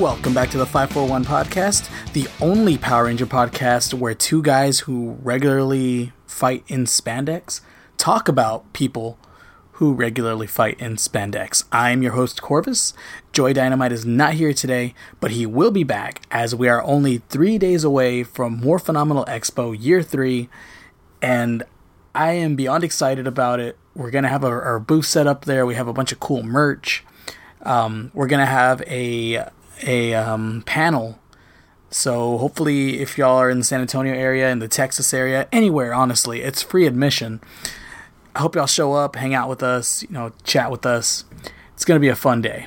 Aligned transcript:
Welcome 0.00 0.34
back 0.34 0.50
to 0.50 0.58
the 0.58 0.66
541 0.66 1.24
podcast, 1.24 1.88
the 2.14 2.26
only 2.40 2.76
Power 2.76 3.04
Ranger 3.04 3.26
podcast 3.26 3.94
where 3.94 4.12
two 4.12 4.42
guys 4.42 4.80
who 4.80 5.16
regularly 5.22 6.12
fight 6.26 6.64
in 6.66 6.84
spandex 6.84 7.60
talk 7.96 8.28
about 8.28 8.70
people 8.72 9.18
who 9.74 9.94
regularly 9.94 10.48
fight 10.48 10.80
in 10.80 10.96
spandex. 10.96 11.62
I'm 11.70 12.02
your 12.02 12.12
host, 12.12 12.42
Corvus. 12.42 12.92
Joy 13.32 13.52
Dynamite 13.52 13.92
is 13.92 14.04
not 14.04 14.34
here 14.34 14.52
today, 14.52 14.94
but 15.20 15.30
he 15.30 15.46
will 15.46 15.70
be 15.70 15.84
back 15.84 16.22
as 16.28 16.56
we 16.56 16.68
are 16.68 16.82
only 16.82 17.18
three 17.28 17.56
days 17.56 17.84
away 17.84 18.24
from 18.24 18.56
More 18.56 18.80
Phenomenal 18.80 19.24
Expo 19.26 19.76
Year 19.80 20.02
3, 20.02 20.48
and 21.22 21.62
I 22.16 22.32
am 22.32 22.56
beyond 22.56 22.82
excited 22.82 23.28
about 23.28 23.60
it. 23.60 23.78
We're 23.94 24.10
going 24.10 24.24
to 24.24 24.30
have 24.30 24.44
our, 24.44 24.60
our, 24.60 24.80
booth 24.80 25.06
set 25.06 25.28
up 25.28 25.44
there. 25.44 25.64
We 25.64 25.76
have 25.76 25.88
a 25.88 25.92
bunch 25.92 26.10
of 26.10 26.18
cool 26.18 26.42
merch. 26.42 27.04
Um, 27.62 28.10
we're 28.12 28.26
going 28.26 28.44
to 28.44 28.46
have 28.46 28.82
a 28.88 29.48
a 29.82 30.14
um, 30.14 30.62
panel. 30.66 31.18
So 31.90 32.38
hopefully, 32.38 33.00
if 33.00 33.16
y'all 33.18 33.36
are 33.36 33.50
in 33.50 33.58
the 33.58 33.64
San 33.64 33.80
Antonio 33.80 34.14
area, 34.14 34.50
in 34.50 34.58
the 34.58 34.68
Texas 34.68 35.14
area, 35.14 35.48
anywhere, 35.52 35.94
honestly, 35.94 36.40
it's 36.40 36.62
free 36.62 36.86
admission. 36.86 37.40
I 38.34 38.40
hope 38.40 38.56
y'all 38.56 38.66
show 38.66 38.94
up, 38.94 39.16
hang 39.16 39.32
out 39.32 39.48
with 39.48 39.62
us, 39.62 40.02
you 40.02 40.10
know, 40.10 40.32
chat 40.42 40.70
with 40.70 40.84
us. 40.84 41.24
It's 41.74 41.84
going 41.84 41.96
to 41.96 42.00
be 42.00 42.08
a 42.08 42.16
fun 42.16 42.42
day. 42.42 42.66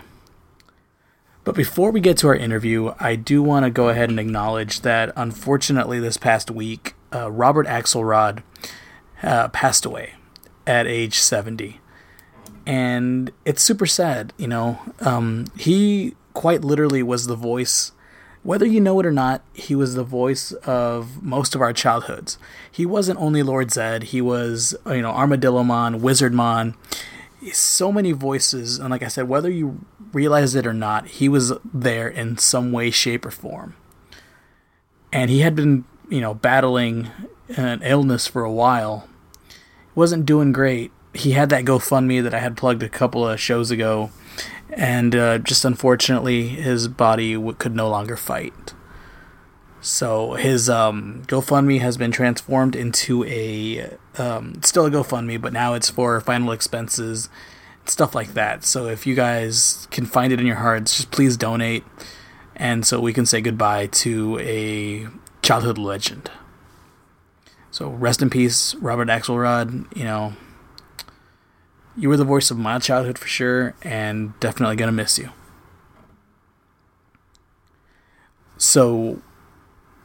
But 1.44 1.56
before 1.56 1.92
we 1.92 2.02
get 2.02 2.18
to 2.18 2.28
our 2.28 2.36
interview, 2.36 2.94
I 3.00 3.16
do 3.16 3.42
want 3.42 3.66
to 3.66 3.70
go 3.70 3.90
ahead 3.90 4.10
and 4.10 4.20
acknowledge 4.20 4.82
that 4.82 5.14
unfortunately, 5.16 6.00
this 6.00 6.18
past 6.18 6.52
week, 6.52 6.94
uh, 7.14 7.32
Robert 7.32 7.68
Axelrod 7.68 8.44
uh, 9.24 9.48
passed 9.49 9.86
away 9.86 10.16
at 10.66 10.88
age 10.88 11.20
70. 11.20 11.80
And 12.66 13.32
it's 13.46 13.64
super 13.64 13.86
sad, 13.86 14.34
you 14.38 14.48
know. 14.48 14.77
Um, 14.99 15.46
he 15.58 16.16
quite 16.38 16.63
literally 16.63 17.02
was 17.02 17.26
the 17.26 17.35
voice 17.35 17.91
whether 18.43 18.66
you 18.66 18.80
know 18.80 18.98
it 19.02 19.05
or 19.05 19.12
not, 19.12 19.41
he 19.54 19.76
was 19.76 19.96
the 19.96 20.05
voice 20.05 20.54
of 20.63 21.21
most 21.21 21.54
of 21.54 21.60
our 21.60 21.74
childhoods. 21.74 22.38
He 22.71 22.85
wasn't 22.85 23.20
only 23.20 23.43
Lord 23.43 23.71
Zed, 23.71 24.04
he 24.04 24.21
was, 24.21 24.74
you 24.85 25.02
know, 25.02 25.12
Armadillomon, 25.12 25.99
Wizardmon, 25.99 26.76
so 27.54 27.91
many 27.91 28.13
voices. 28.13 28.80
And 28.80 28.90
like 28.90 29.04
I 29.04 29.10
said, 29.10 29.27
whether 29.27 29.49
you 29.49 29.85
realize 30.13 30.55
it 30.55 30.65
or 30.65 30.74
not, 30.74 31.08
he 31.08 31.27
was 31.27 31.52
there 31.74 32.08
in 32.08 32.38
some 32.38 32.71
way, 32.71 32.90
shape, 32.90 33.26
or 33.26 33.32
form. 33.32 33.76
And 35.12 35.30
he 35.30 35.40
had 35.40 35.54
been, 35.54 35.84
you 36.08 36.21
know, 36.21 36.34
battling 36.34 37.12
an 37.49 37.82
illness 37.84 38.27
for 38.27 38.46
a 38.46 38.52
while. 38.52 39.10
Wasn't 39.93 40.26
doing 40.26 40.54
great. 40.54 40.93
He 41.13 41.32
had 41.32 41.49
that 41.49 41.65
GoFundMe 41.65 42.24
that 42.24 42.34
I 42.34 42.40
had 42.40 42.55
plugged 42.55 42.82
a 42.82 42.88
couple 42.88 43.27
of 43.27 43.41
shows 43.41 43.71
ago 43.71 44.12
and 44.78 45.16
uh, 45.16 45.40
just 45.40 45.66
unfortunately, 45.66 46.50
his 46.50 46.88
body 46.88 47.34
w- 47.34 47.56
could 47.56 47.76
no 47.76 47.90
longer 47.90 48.16
fight. 48.16 48.76
So 49.82 50.34
his 50.34 50.70
um, 50.70 51.24
GoFundMe 51.28 51.82
has 51.82 51.98
been 51.98 52.12
transformed 52.12 52.76
into 52.76 53.24
a 53.26 53.98
um, 54.20 54.62
still 54.64 54.86
a 54.86 54.92
GoFundMe, 54.92 55.42
but 55.42 55.52
now 55.52 55.74
it's 55.74 55.90
for 55.90 56.22
final 56.22 56.52
expenses, 56.52 57.28
stuff 57.86 58.14
like 58.14 58.36
that. 58.36 58.64
So 58.64 58.86
if 58.88 59.08
you 59.08 59.16
guys 59.16 59.88
can 59.90 60.05
find 60.05 60.32
it 60.32 60.40
in 60.40 60.46
your 60.46 60.58
hearts, 60.58 60.96
just 60.96 61.10
please 61.10 61.38
donate, 61.38 61.84
and 62.55 62.86
so 62.86 63.00
we 63.00 63.14
can 63.14 63.26
say 63.26 63.42
goodbye 63.42 63.88
to 63.88 64.38
a 64.40 65.08
childhood 65.42 65.80
legend. 65.80 66.30
So 67.72 67.90
rest 67.90 68.22
in 68.22 68.30
peace, 68.30 68.75
Robert 68.75 69.08
Axelrod. 69.08 69.96
You 69.98 70.03
know, 70.03 70.34
you 71.97 72.09
were 72.09 72.17
the 72.17 72.23
voice 72.23 72.51
of 72.51 72.57
my 72.57 72.78
childhood 72.79 73.17
for 73.17 73.28
sure, 73.28 73.74
and 73.81 74.40
definitely 74.40 74.75
gonna 74.75 74.91
miss 74.91 75.18
you. 75.18 75.31
So 78.58 79.22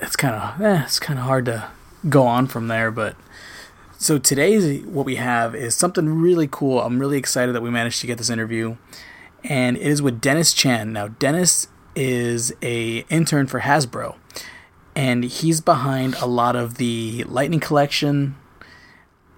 it's 0.00 0.16
kind 0.16 0.34
of 0.34 0.60
eh, 0.60 0.82
it's 0.84 0.98
kind 0.98 1.19
of 1.19 1.26
hard 1.26 1.44
to 1.47 1.69
go 2.08 2.26
on 2.26 2.47
from 2.47 2.69
there, 2.69 2.91
but 2.91 3.14
so 3.98 4.19
today's 4.19 4.84
what 4.84 5.06
we 5.06 5.16
have 5.16 5.54
is 5.54 5.75
something 5.75 6.08
really 6.08 6.48
cool. 6.50 6.81
I'm 6.81 6.98
really 6.98 7.19
excited 7.19 7.54
that 7.54 7.62
we 7.62 7.70
managed 7.70 8.00
to 8.00 8.06
get 8.06 8.19
this 8.19 8.31
interview, 8.31 8.76
and 9.44 9.76
it 9.76 9.82
is 9.82 10.00
with 10.02 10.20
Dennis 10.20 10.54
Chan. 10.54 10.92
Now 10.92 11.08
Dennis 11.08 11.69
is 11.94 12.54
a 12.62 13.00
intern 13.10 13.47
for 13.47 13.60
Hasbro, 13.60 14.16
and 14.97 15.25
he's 15.25 15.60
behind 15.60 16.14
a 16.16 16.26
lot 16.26 16.56
of 16.56 16.78
the 16.78 17.25
Lightning 17.28 17.60
Collection, 17.60 18.36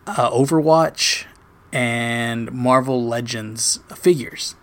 uh, 0.06 0.30
Overwatch, 0.30 1.26
and 1.74 2.50
Marvel 2.52 3.04
Legends 3.04 3.80
figures. 3.96 4.54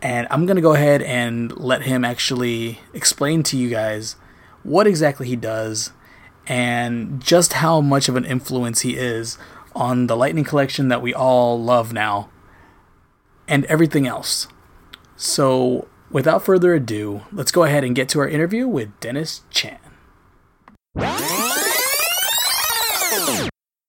And 0.00 0.26
I'm 0.30 0.46
going 0.46 0.56
to 0.56 0.62
go 0.62 0.72
ahead 0.72 1.02
and 1.02 1.54
let 1.60 1.82
him 1.82 2.06
actually 2.06 2.80
explain 2.94 3.42
to 3.44 3.58
you 3.58 3.68
guys 3.68 4.16
what 4.62 4.86
exactly 4.86 5.28
he 5.28 5.36
does 5.36 5.92
and 6.46 7.22
just 7.22 7.52
how 7.52 7.82
much 7.82 8.08
of 8.08 8.16
an 8.16 8.24
influence 8.24 8.80
he 8.80 8.96
is 8.96 9.36
on 9.74 10.06
the 10.06 10.16
Lightning 10.16 10.42
Collection 10.42 10.88
that 10.88 11.02
we 11.02 11.12
all 11.12 11.62
love 11.62 11.92
now 11.92 12.30
and 13.46 13.66
everything 13.66 14.06
else. 14.06 14.48
So, 15.16 15.86
without 16.10 16.42
further 16.42 16.72
ado, 16.72 17.22
let's 17.30 17.52
go 17.52 17.64
ahead 17.64 17.84
and 17.84 17.94
get 17.94 18.08
to 18.10 18.20
our 18.20 18.28
interview 18.28 18.66
with 18.66 18.98
Dennis 19.00 19.42
Chan. 19.50 19.78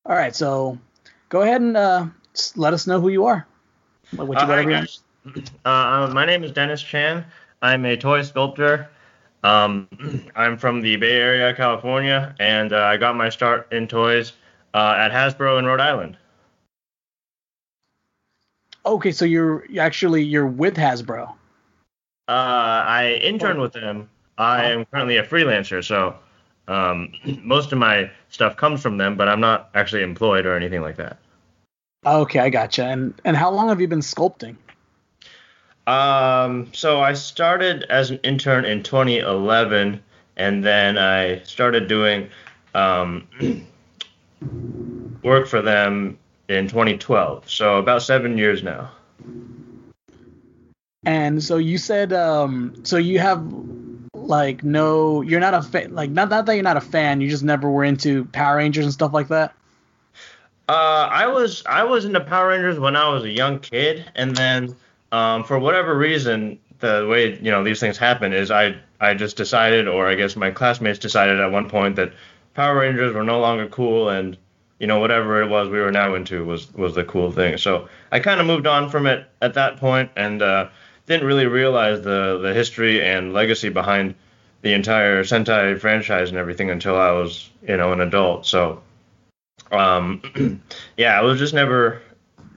All 0.06 0.18
right, 0.18 0.36
so 0.36 0.78
go 1.32 1.42
ahead 1.42 1.62
and 1.62 1.76
uh, 1.76 2.06
let 2.56 2.74
us 2.74 2.86
know 2.86 3.02
who 3.02 3.10
you 3.10 3.26
are. 3.26 3.48
What 4.16 4.28
you, 4.28 4.34
uh, 4.36 4.64
guys. 4.64 5.00
Uh, 5.66 6.10
my 6.12 6.26
name 6.26 6.44
is 6.44 6.52
Dennis 6.52 6.82
Chan. 6.82 7.24
I'm 7.62 7.86
a 7.86 7.96
toy 7.96 8.24
sculptor. 8.24 8.90
Um, 9.44 9.88
I'm 10.36 10.58
from 10.58 10.82
the 10.82 10.96
Bay 10.96 11.12
Area, 11.12 11.54
California, 11.54 12.36
and 12.40 12.74
uh, 12.74 12.80
I 12.80 12.98
got 12.98 13.16
my 13.16 13.30
start 13.30 13.72
in 13.72 13.88
toys 13.88 14.34
uh, 14.74 14.96
at 14.98 15.12
Hasbro 15.12 15.60
in 15.60 15.66
Rhode 15.68 15.80
Island. 15.80 16.18
Okay, 18.84 19.12
so 19.12 19.26
you're 19.26 19.64
actually 19.80 20.24
you're 20.24 20.48
with 20.48 20.76
Hasbro. 20.76 21.30
Uh, 22.28 22.32
I 22.32 23.20
intern 23.22 23.58
oh. 23.58 23.62
with 23.62 23.74
them. 23.74 24.10
I 24.40 24.66
oh. 24.66 24.80
am 24.80 24.86
currently 24.86 25.18
a 25.18 25.24
freelancer, 25.24 25.86
so 25.86 26.16
um, 26.68 27.14
most 27.44 27.72
of 27.72 27.78
my 27.78 28.10
stuff 28.30 28.58
comes 28.58 28.82
from 28.82 28.98
them, 28.98 29.16
but 29.16 29.28
I'm 29.28 29.40
not 29.40 29.70
actually 29.74 30.04
employed 30.04 30.46
or 30.46 30.56
anything 30.56 30.82
like 30.82 30.98
that. 30.98 31.18
Okay, 32.06 32.40
I 32.40 32.50
gotcha. 32.50 32.86
And 32.86 33.14
and 33.24 33.38
how 33.38 33.52
long 33.52 33.70
have 33.70 33.80
you 33.80 33.88
been 33.88 34.00
sculpting? 34.00 34.56
Um, 35.88 36.72
so 36.74 37.02
I 37.02 37.14
started 37.14 37.84
as 37.84 38.12
an 38.12 38.20
intern 38.24 38.66
in 38.66 38.84
2011, 38.84 40.02
and 40.38 40.64
then 40.64 40.98
I 40.98 41.42
started 41.44 41.88
doing 41.88 42.30
um, 42.74 43.28
work 45.24 45.48
for 45.48 45.62
them 45.62 46.18
in 46.48 46.68
2012. 46.68 47.50
So 47.50 47.78
about 47.78 48.02
seven 48.02 48.38
years 48.38 48.64
now. 48.64 48.92
And 51.04 51.44
so 51.44 51.58
you 51.58 51.78
said, 51.78 52.14
um, 52.14 52.76
so 52.84 52.98
you 52.98 53.20
have 53.20 53.44
like 54.32 54.64
no, 54.64 55.22
you're 55.22 55.40
not 55.40 55.54
a 55.54 55.62
fan, 55.62 55.94
like 55.94 56.10
not 56.10 56.30
not 56.30 56.48
that 56.48 56.54
you're 56.54 56.64
not 56.64 56.78
a 56.78 56.82
fan, 56.82 57.22
you 57.22 57.30
just 57.30 57.44
never 57.44 57.70
were 57.70 57.84
into 57.84 58.26
Power 58.26 58.58
Rangers 58.58 58.86
and 58.86 58.94
stuff 58.94 59.14
like 59.14 59.28
that. 59.28 59.54
Uh, 60.68 61.10
I 61.12 61.28
was 61.28 61.64
I 61.68 61.84
was 61.84 62.06
into 62.06 62.22
Power 62.22 62.48
Rangers 62.48 62.80
when 62.80 62.96
I 62.96 63.10
was 63.10 63.24
a 63.26 63.30
young 63.30 63.60
kid, 63.60 64.10
and 64.16 64.36
then 64.36 64.76
um, 65.12 65.44
for 65.44 65.60
whatever 65.60 65.96
reason, 65.96 66.58
the 66.80 67.06
way 67.12 67.38
you 67.40 67.52
know 67.52 67.64
these 67.64 67.80
things 67.80 67.98
happen 67.98 68.34
is 68.34 68.50
I 68.50 68.76
I 69.00 69.14
just 69.14 69.36
decided, 69.36 69.88
or 69.88 70.08
I 70.08 70.16
guess 70.16 70.36
my 70.36 70.50
classmates 70.50 70.98
decided 70.98 71.40
at 71.40 71.52
one 71.52 71.70
point 71.70 71.98
that 71.98 72.14
Power 72.54 72.80
Rangers 72.80 73.14
were 73.14 73.24
no 73.24 73.40
longer 73.40 73.68
cool, 73.68 74.10
and 74.10 74.38
you 74.80 74.88
know 74.88 75.00
whatever 75.00 75.42
it 75.44 75.50
was 75.50 75.68
we 75.68 75.80
were 75.80 75.92
now 75.92 76.16
into 76.16 76.46
was 76.46 76.74
was 76.74 76.96
the 76.96 77.04
cool 77.04 77.32
thing. 77.32 77.58
So 77.58 77.90
I 78.14 78.20
kind 78.20 78.40
of 78.40 78.48
moved 78.48 78.66
on 78.66 78.90
from 78.90 79.08
it 79.08 79.28
at 79.42 79.54
that 79.56 79.76
point, 79.76 80.10
and 80.16 80.42
uh, 80.42 80.70
didn't 81.08 81.28
really 81.28 81.48
realize 81.48 82.02
the 82.02 82.40
the 82.42 82.54
history 82.54 83.04
and 83.04 83.34
legacy 83.34 83.70
behind 83.70 84.16
the 84.62 84.74
entire 84.74 85.24
Sentai 85.24 85.80
franchise 85.80 86.30
and 86.30 86.38
everything 86.38 86.70
until 86.70 86.96
I 86.96 87.12
was 87.12 87.50
you 87.68 87.78
know 87.78 87.92
an 87.94 88.02
adult. 88.02 88.46
So 88.46 88.82
um, 89.72 90.62
yeah, 90.98 91.18
I 91.20 91.24
was 91.24 91.40
just 91.40 91.54
never 91.54 92.02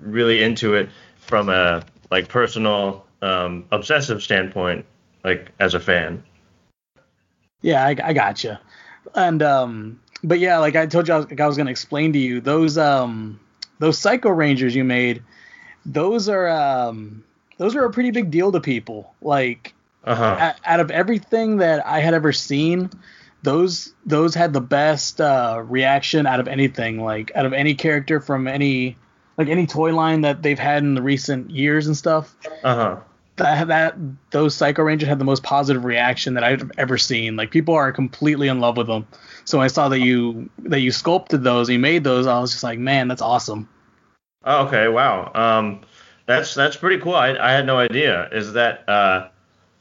really 0.00 0.43
into 0.43 0.75
it 0.75 0.88
from 1.17 1.49
a 1.49 1.85
like 2.11 2.29
personal 2.29 3.06
um, 3.23 3.64
obsessive 3.70 4.23
standpoint, 4.23 4.85
like 5.23 5.50
as 5.58 5.75
a 5.75 5.81
fan. 5.81 6.23
Yeah, 7.62 7.85
I, 7.85 7.97
I 8.02 8.12
gotcha. 8.12 8.61
And 9.14 9.43
um, 9.43 10.00
but 10.23 10.38
yeah, 10.38 10.58
like 10.58 10.76
I 10.76 10.87
told 10.87 11.08
you, 11.08 11.14
I 11.14 11.17
was, 11.19 11.26
like 11.31 11.40
I 11.40 11.47
was 11.47 11.56
gonna 11.56 11.70
explain 11.70 12.12
to 12.12 12.19
you 12.19 12.40
those 12.40 12.76
um 12.76 13.40
those 13.79 13.99
Psycho 13.99 14.31
Rangers 14.31 14.75
you 14.75 14.85
made. 14.85 15.23
Those 15.87 16.29
are 16.29 16.49
um 16.49 17.25
those 17.56 17.77
are 17.77 17.85
a 17.85 17.91
pretty 17.91 18.11
big 18.11 18.31
deal 18.31 18.53
to 18.53 18.61
people. 18.61 19.15
Like 19.23 19.75
uh-huh. 20.05 20.55
out 20.65 20.81
of 20.81 20.91
everything 20.91 21.59
that 21.59 21.87
I 21.87 22.01
had 22.01 22.15
ever 22.15 22.33
seen, 22.33 22.91
those 23.43 23.93
those 24.06 24.35
had 24.35 24.53
the 24.53 24.61
best 24.61 25.21
uh, 25.21 25.62
reaction 25.65 26.27
out 26.27 26.41
of 26.41 26.49
anything, 26.49 27.03
like 27.03 27.33
out 27.35 27.47
of 27.47 27.53
any 27.53 27.75
character 27.75 28.21
from 28.21 28.49
any 28.49 28.97
like 29.37 29.49
any 29.49 29.67
toy 29.67 29.95
line 29.95 30.23
that 30.23 30.43
they've 30.43 30.59
had 30.59 30.83
in 30.83 30.95
the 30.95 31.03
recent 31.03 31.51
years 31.51 31.87
and 31.87 31.97
stuff. 31.97 32.35
Uh 32.62 32.75
huh. 32.75 33.01
that 33.37 33.69
that 33.69 33.97
those 34.31 34.55
Psycho 34.55 34.83
Rangers 34.83 35.09
had 35.09 35.19
the 35.19 35.25
most 35.25 35.43
positive 35.43 35.85
reaction 35.85 36.35
that 36.35 36.45
I've 36.45 36.71
ever 36.79 36.99
seen. 36.99 37.37
Like 37.37 37.50
people 37.50 37.75
are 37.75 37.93
completely 37.93 38.49
in 38.49 38.61
love 38.61 38.77
with 38.77 38.87
them. 38.87 39.07
So 39.45 39.59
when 39.59 39.65
I 39.65 39.69
saw 39.69 39.89
that 39.91 40.00
you 40.00 40.49
that 40.61 40.81
you 40.81 40.91
sculpted 40.91 41.45
those, 41.45 41.69
you 41.69 41.79
made 41.79 42.05
those, 42.05 42.27
I 42.27 42.41
was 42.41 42.53
just 42.53 42.65
like, 42.65 42.79
man, 42.79 43.09
that's 43.09 43.23
awesome. 43.23 43.69
Oh, 44.45 44.67
okay, 44.67 44.89
wow. 44.89 45.31
Um, 45.35 45.81
that's 46.26 46.55
that's 46.55 46.76
pretty 46.76 47.00
cool. 47.00 47.15
I, 47.15 47.37
I 47.37 47.53
had 47.53 47.67
no 47.67 47.79
idea. 47.79 48.29
Is 48.32 48.55
that 48.55 48.88
uh, 48.88 49.29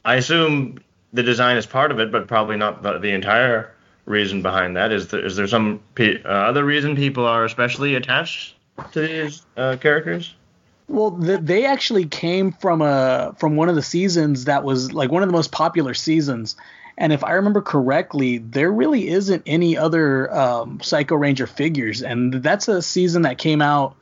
I 0.04 0.16
assume 0.16 0.78
the 1.12 1.22
design 1.22 1.56
is 1.56 1.66
part 1.66 1.90
of 1.90 2.00
it, 2.00 2.10
but 2.12 2.26
probably 2.26 2.56
not 2.56 2.82
the, 2.82 2.98
the 2.98 3.10
entire 3.10 3.74
reason 4.04 4.42
behind 4.42 4.76
that. 4.76 4.92
Is 4.92 5.08
there, 5.08 5.24
is 5.24 5.36
there 5.36 5.46
some 5.46 5.80
pe- 5.94 6.22
uh, 6.22 6.28
other 6.28 6.64
reason 6.64 6.96
people 6.96 7.26
are 7.26 7.44
especially 7.44 7.94
attached 7.94 8.54
to 8.92 9.00
these 9.00 9.42
uh, 9.56 9.76
characters? 9.80 10.34
Well, 10.88 11.12
the, 11.12 11.38
they 11.38 11.64
actually 11.64 12.06
came 12.06 12.52
from 12.52 12.82
a 12.82 13.34
from 13.38 13.56
one 13.56 13.68
of 13.68 13.74
the 13.74 13.82
seasons 13.82 14.44
that 14.44 14.64
was 14.64 14.92
like 14.92 15.10
one 15.10 15.22
of 15.22 15.28
the 15.28 15.32
most 15.32 15.52
popular 15.52 15.94
seasons. 15.94 16.56
And 16.96 17.12
if 17.12 17.24
I 17.24 17.32
remember 17.32 17.60
correctly, 17.60 18.38
there 18.38 18.70
really 18.70 19.08
isn't 19.08 19.42
any 19.46 19.76
other 19.76 20.32
um, 20.32 20.80
Psycho 20.80 21.16
Ranger 21.16 21.46
figures, 21.48 22.02
and 22.02 22.34
that's 22.34 22.68
a 22.68 22.80
season 22.82 23.22
that 23.22 23.36
came 23.36 23.60
out, 23.60 23.96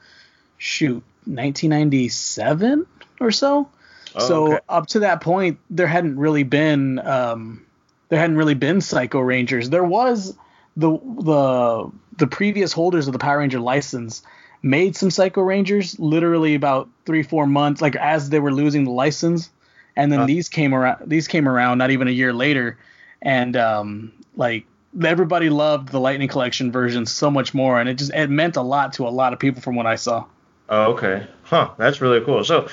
shoot, 0.59 1.03
1997 1.27 2.87
or 3.21 3.31
so. 3.31 3.69
Oh, 4.15 4.29
so 4.29 4.47
okay. 4.53 4.59
up 4.69 4.87
to 4.89 5.01
that 5.01 5.21
point, 5.21 5.59
there 5.71 5.87
hadn't 5.87 6.19
really 6.19 6.43
been 6.43 6.99
um, 6.99 7.65
there 8.09 8.19
hadn't 8.19 8.37
really 8.37 8.55
been 8.55 8.81
Psycho 8.81 9.21
Rangers. 9.21 9.71
There 9.71 9.85
was 9.85 10.37
the 10.77 10.91
the 10.91 11.91
the 12.19 12.27
previous 12.27 12.73
holders 12.73 13.07
of 13.07 13.13
the 13.13 13.19
Power 13.19 13.39
Ranger 13.39 13.61
license 13.61 14.23
made 14.63 14.97
some 14.97 15.11
Psycho 15.11 15.41
Rangers 15.41 15.99
literally 15.99 16.55
about 16.55 16.89
three 17.07 17.23
four 17.23 17.47
months, 17.47 17.81
like 17.81 17.97
as 17.97 18.31
they 18.31 18.39
were 18.39 18.53
losing 18.53 18.85
the 18.85 18.91
license, 18.91 19.51
and 19.97 20.13
then 20.13 20.27
these 20.27 20.49
came 20.49 20.75
around. 20.75 21.09
These 21.09 21.29
came 21.29 21.49
around 21.49 21.79
not 21.79 21.91
even 21.91 22.09
a 22.09 22.13
year 22.13 22.33
later, 22.33 22.79
and 23.21 23.57
um, 23.57 24.13
like 24.37 24.67
everybody 25.03 25.49
loved 25.49 25.89
the 25.89 26.01
Lightning 26.01 26.29
Collection 26.29 26.71
version 26.71 27.07
so 27.07 27.31
much 27.31 27.55
more, 27.55 27.81
and 27.81 27.89
it 27.89 27.95
just 27.95 28.13
it 28.13 28.31
meant 28.31 28.57
a 28.57 28.63
lot 28.63 28.95
to 28.95 29.07
a 29.07 29.11
lot 29.11 29.33
of 29.33 29.39
people 29.39 29.63
from 29.63 29.75
what 29.75 29.87
I 29.87 29.97
saw. 29.97 30.27
Oh, 30.73 30.93
okay. 30.93 31.27
Huh. 31.43 31.73
That's 31.77 32.01
really 32.01 32.23
cool. 32.23 32.45
So, 32.45 32.67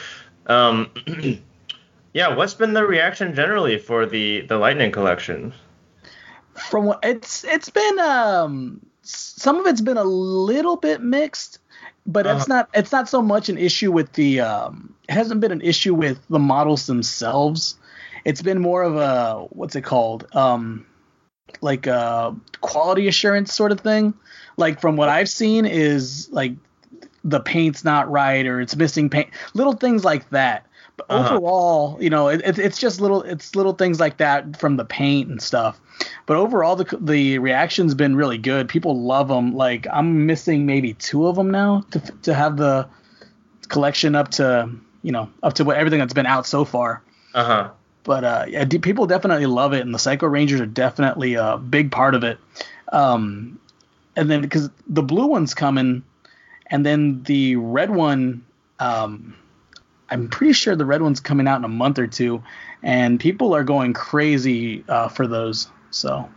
um, 0.45 0.89
yeah, 2.13 2.33
what's 2.33 2.53
been 2.53 2.71
the 2.71 2.85
reaction 2.87 3.35
generally 3.35 3.77
for 3.77 4.05
the 4.05 4.39
the 4.41 4.57
Lightning 4.57 4.93
collection? 4.93 5.53
From 6.69 6.85
what 6.85 6.99
it's 7.03 7.43
it's 7.43 7.69
been 7.69 7.99
um 7.99 8.79
some 9.01 9.57
of 9.59 9.67
it's 9.67 9.81
been 9.81 9.97
a 9.97 10.05
little 10.05 10.77
bit 10.77 11.01
mixed, 11.01 11.59
but 12.05 12.25
uh-huh. 12.25 12.37
it's 12.37 12.47
not 12.47 12.69
it's 12.73 12.93
not 12.93 13.09
so 13.09 13.21
much 13.21 13.49
an 13.49 13.57
issue 13.57 13.91
with 13.91 14.13
the 14.13 14.39
um 14.39 14.95
it 15.09 15.13
hasn't 15.13 15.41
been 15.41 15.51
an 15.51 15.61
issue 15.61 15.93
with 15.93 16.25
the 16.29 16.39
models 16.39 16.87
themselves. 16.87 17.77
It's 18.23 18.41
been 18.41 18.61
more 18.61 18.81
of 18.81 18.95
a 18.95 19.45
what's 19.49 19.75
it 19.75 19.83
called? 19.83 20.25
Um 20.33 20.85
like 21.59 21.85
a 21.85 22.33
quality 22.61 23.09
assurance 23.09 23.53
sort 23.53 23.73
of 23.73 23.81
thing. 23.81 24.13
Like 24.55 24.79
from 24.79 24.95
what 24.95 25.09
I've 25.09 25.27
seen 25.27 25.65
is 25.65 26.29
like 26.31 26.53
the 27.29 27.39
paint's 27.39 27.83
not 27.83 28.09
right 28.09 28.45
or 28.45 28.59
it's 28.59 28.75
missing 28.75 29.09
paint, 29.09 29.29
little 29.53 29.73
things 29.73 30.03
like 30.03 30.29
that. 30.29 30.65
But 30.97 31.05
uh-huh. 31.09 31.35
overall, 31.35 31.97
you 32.01 32.09
know, 32.09 32.27
it, 32.27 32.41
it's 32.59 32.77
just 32.77 32.99
little 32.99 33.21
it's 33.23 33.55
little 33.55 33.73
things 33.73 33.99
like 33.99 34.17
that 34.17 34.59
from 34.59 34.77
the 34.77 34.85
paint 34.85 35.29
and 35.29 35.41
stuff. 35.41 35.79
But 36.25 36.37
overall, 36.37 36.75
the 36.75 36.97
the 36.99 37.39
reaction's 37.39 37.95
been 37.95 38.15
really 38.15 38.37
good. 38.37 38.67
People 38.67 39.01
love 39.01 39.27
them. 39.27 39.55
Like 39.55 39.87
I'm 39.91 40.25
missing 40.25 40.65
maybe 40.65 40.93
two 40.93 41.27
of 41.27 41.35
them 41.35 41.49
now 41.51 41.85
to 41.91 41.99
to 42.23 42.33
have 42.33 42.57
the 42.57 42.87
collection 43.69 44.15
up 44.15 44.29
to 44.31 44.69
you 45.03 45.11
know 45.11 45.29
up 45.43 45.53
to 45.53 45.63
what 45.63 45.77
everything 45.77 45.99
that's 45.99 46.13
been 46.13 46.25
out 46.25 46.45
so 46.45 46.65
far. 46.65 47.01
Uh 47.33 47.45
huh. 47.45 47.69
But 48.03 48.23
uh, 48.23 48.45
yeah, 48.47 48.65
people 48.65 49.07
definitely 49.07 49.45
love 49.45 49.73
it, 49.73 49.81
and 49.81 49.93
the 49.93 49.99
Psycho 49.99 50.27
Rangers 50.27 50.59
are 50.59 50.65
definitely 50.65 51.35
a 51.35 51.57
big 51.57 51.91
part 51.91 52.15
of 52.15 52.23
it. 52.23 52.39
Um, 52.91 53.59
and 54.15 54.29
then 54.29 54.41
because 54.41 54.69
the 54.87 55.03
blue 55.03 55.27
one's 55.27 55.53
coming 55.53 56.03
and 56.69 56.85
then 56.85 57.23
the 57.23 57.55
red 57.55 57.89
one, 57.89 58.45
um, 58.79 59.35
I'm 60.09 60.29
pretty 60.29 60.53
sure 60.53 60.75
the 60.75 60.85
red 60.85 61.01
one's 61.01 61.19
coming 61.19 61.47
out 61.47 61.57
in 61.57 61.63
a 61.63 61.69
month 61.69 61.99
or 61.99 62.07
two, 62.07 62.43
and 62.83 63.19
people 63.19 63.55
are 63.55 63.63
going 63.63 63.93
crazy 63.93 64.83
uh, 64.87 65.09
for 65.09 65.27
those. 65.27 65.69
So. 65.91 66.29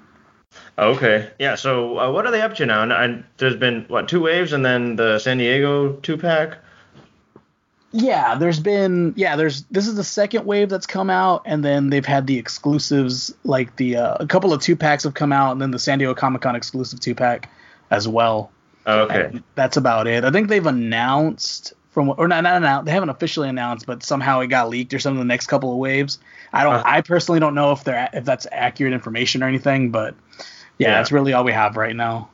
Okay. 0.78 1.30
Yeah. 1.38 1.54
So 1.54 1.98
uh, 1.98 2.10
what 2.10 2.26
are 2.26 2.30
they 2.30 2.42
up 2.42 2.54
to 2.56 2.66
now? 2.66 2.82
And 2.82 3.24
there's 3.38 3.56
been 3.56 3.84
what 3.88 4.08
two 4.08 4.20
waves, 4.20 4.52
and 4.52 4.64
then 4.64 4.96
the 4.96 5.18
San 5.18 5.38
Diego 5.38 5.94
two 5.94 6.16
pack. 6.16 6.58
Yeah, 7.94 8.36
there's 8.36 8.58
been 8.58 9.12
yeah, 9.16 9.36
there's 9.36 9.64
this 9.64 9.86
is 9.86 9.96
the 9.96 10.04
second 10.04 10.46
wave 10.46 10.70
that's 10.70 10.86
come 10.86 11.10
out, 11.10 11.42
and 11.44 11.62
then 11.62 11.90
they've 11.90 12.04
had 12.04 12.26
the 12.26 12.38
exclusives 12.38 13.34
like 13.44 13.76
the 13.76 13.96
uh, 13.96 14.16
a 14.18 14.26
couple 14.26 14.52
of 14.52 14.62
two 14.62 14.76
packs 14.76 15.04
have 15.04 15.12
come 15.12 15.32
out, 15.32 15.52
and 15.52 15.60
then 15.60 15.70
the 15.70 15.78
San 15.78 15.98
Diego 15.98 16.14
Comic 16.14 16.40
Con 16.40 16.56
exclusive 16.56 17.00
two 17.00 17.14
pack 17.14 17.50
as 17.90 18.08
well. 18.08 18.50
Okay. 18.86 19.24
And 19.26 19.42
that's 19.54 19.76
about 19.76 20.06
it. 20.06 20.24
I 20.24 20.30
think 20.30 20.48
they've 20.48 20.66
announced 20.66 21.74
from 21.92 22.08
or 22.16 22.26
not 22.26 22.42
not 22.42 22.56
announced. 22.56 22.86
They 22.86 22.92
haven't 22.92 23.10
officially 23.10 23.48
announced, 23.48 23.86
but 23.86 24.02
somehow 24.02 24.40
it 24.40 24.48
got 24.48 24.68
leaked 24.68 24.92
or 24.94 24.98
something. 24.98 25.18
The 25.18 25.24
next 25.24 25.46
couple 25.46 25.70
of 25.72 25.78
waves. 25.78 26.18
I 26.52 26.64
don't. 26.64 26.74
Uh, 26.74 26.82
I 26.84 27.00
personally 27.02 27.38
don't 27.38 27.54
know 27.54 27.72
if 27.72 27.84
they're 27.84 28.08
if 28.12 28.24
that's 28.24 28.46
accurate 28.50 28.92
information 28.92 29.42
or 29.42 29.46
anything, 29.46 29.90
but 29.90 30.14
yeah, 30.78 30.88
yeah, 30.88 30.94
that's 30.94 31.12
really 31.12 31.32
all 31.32 31.44
we 31.44 31.52
have 31.52 31.76
right 31.76 31.94
now. 31.94 32.30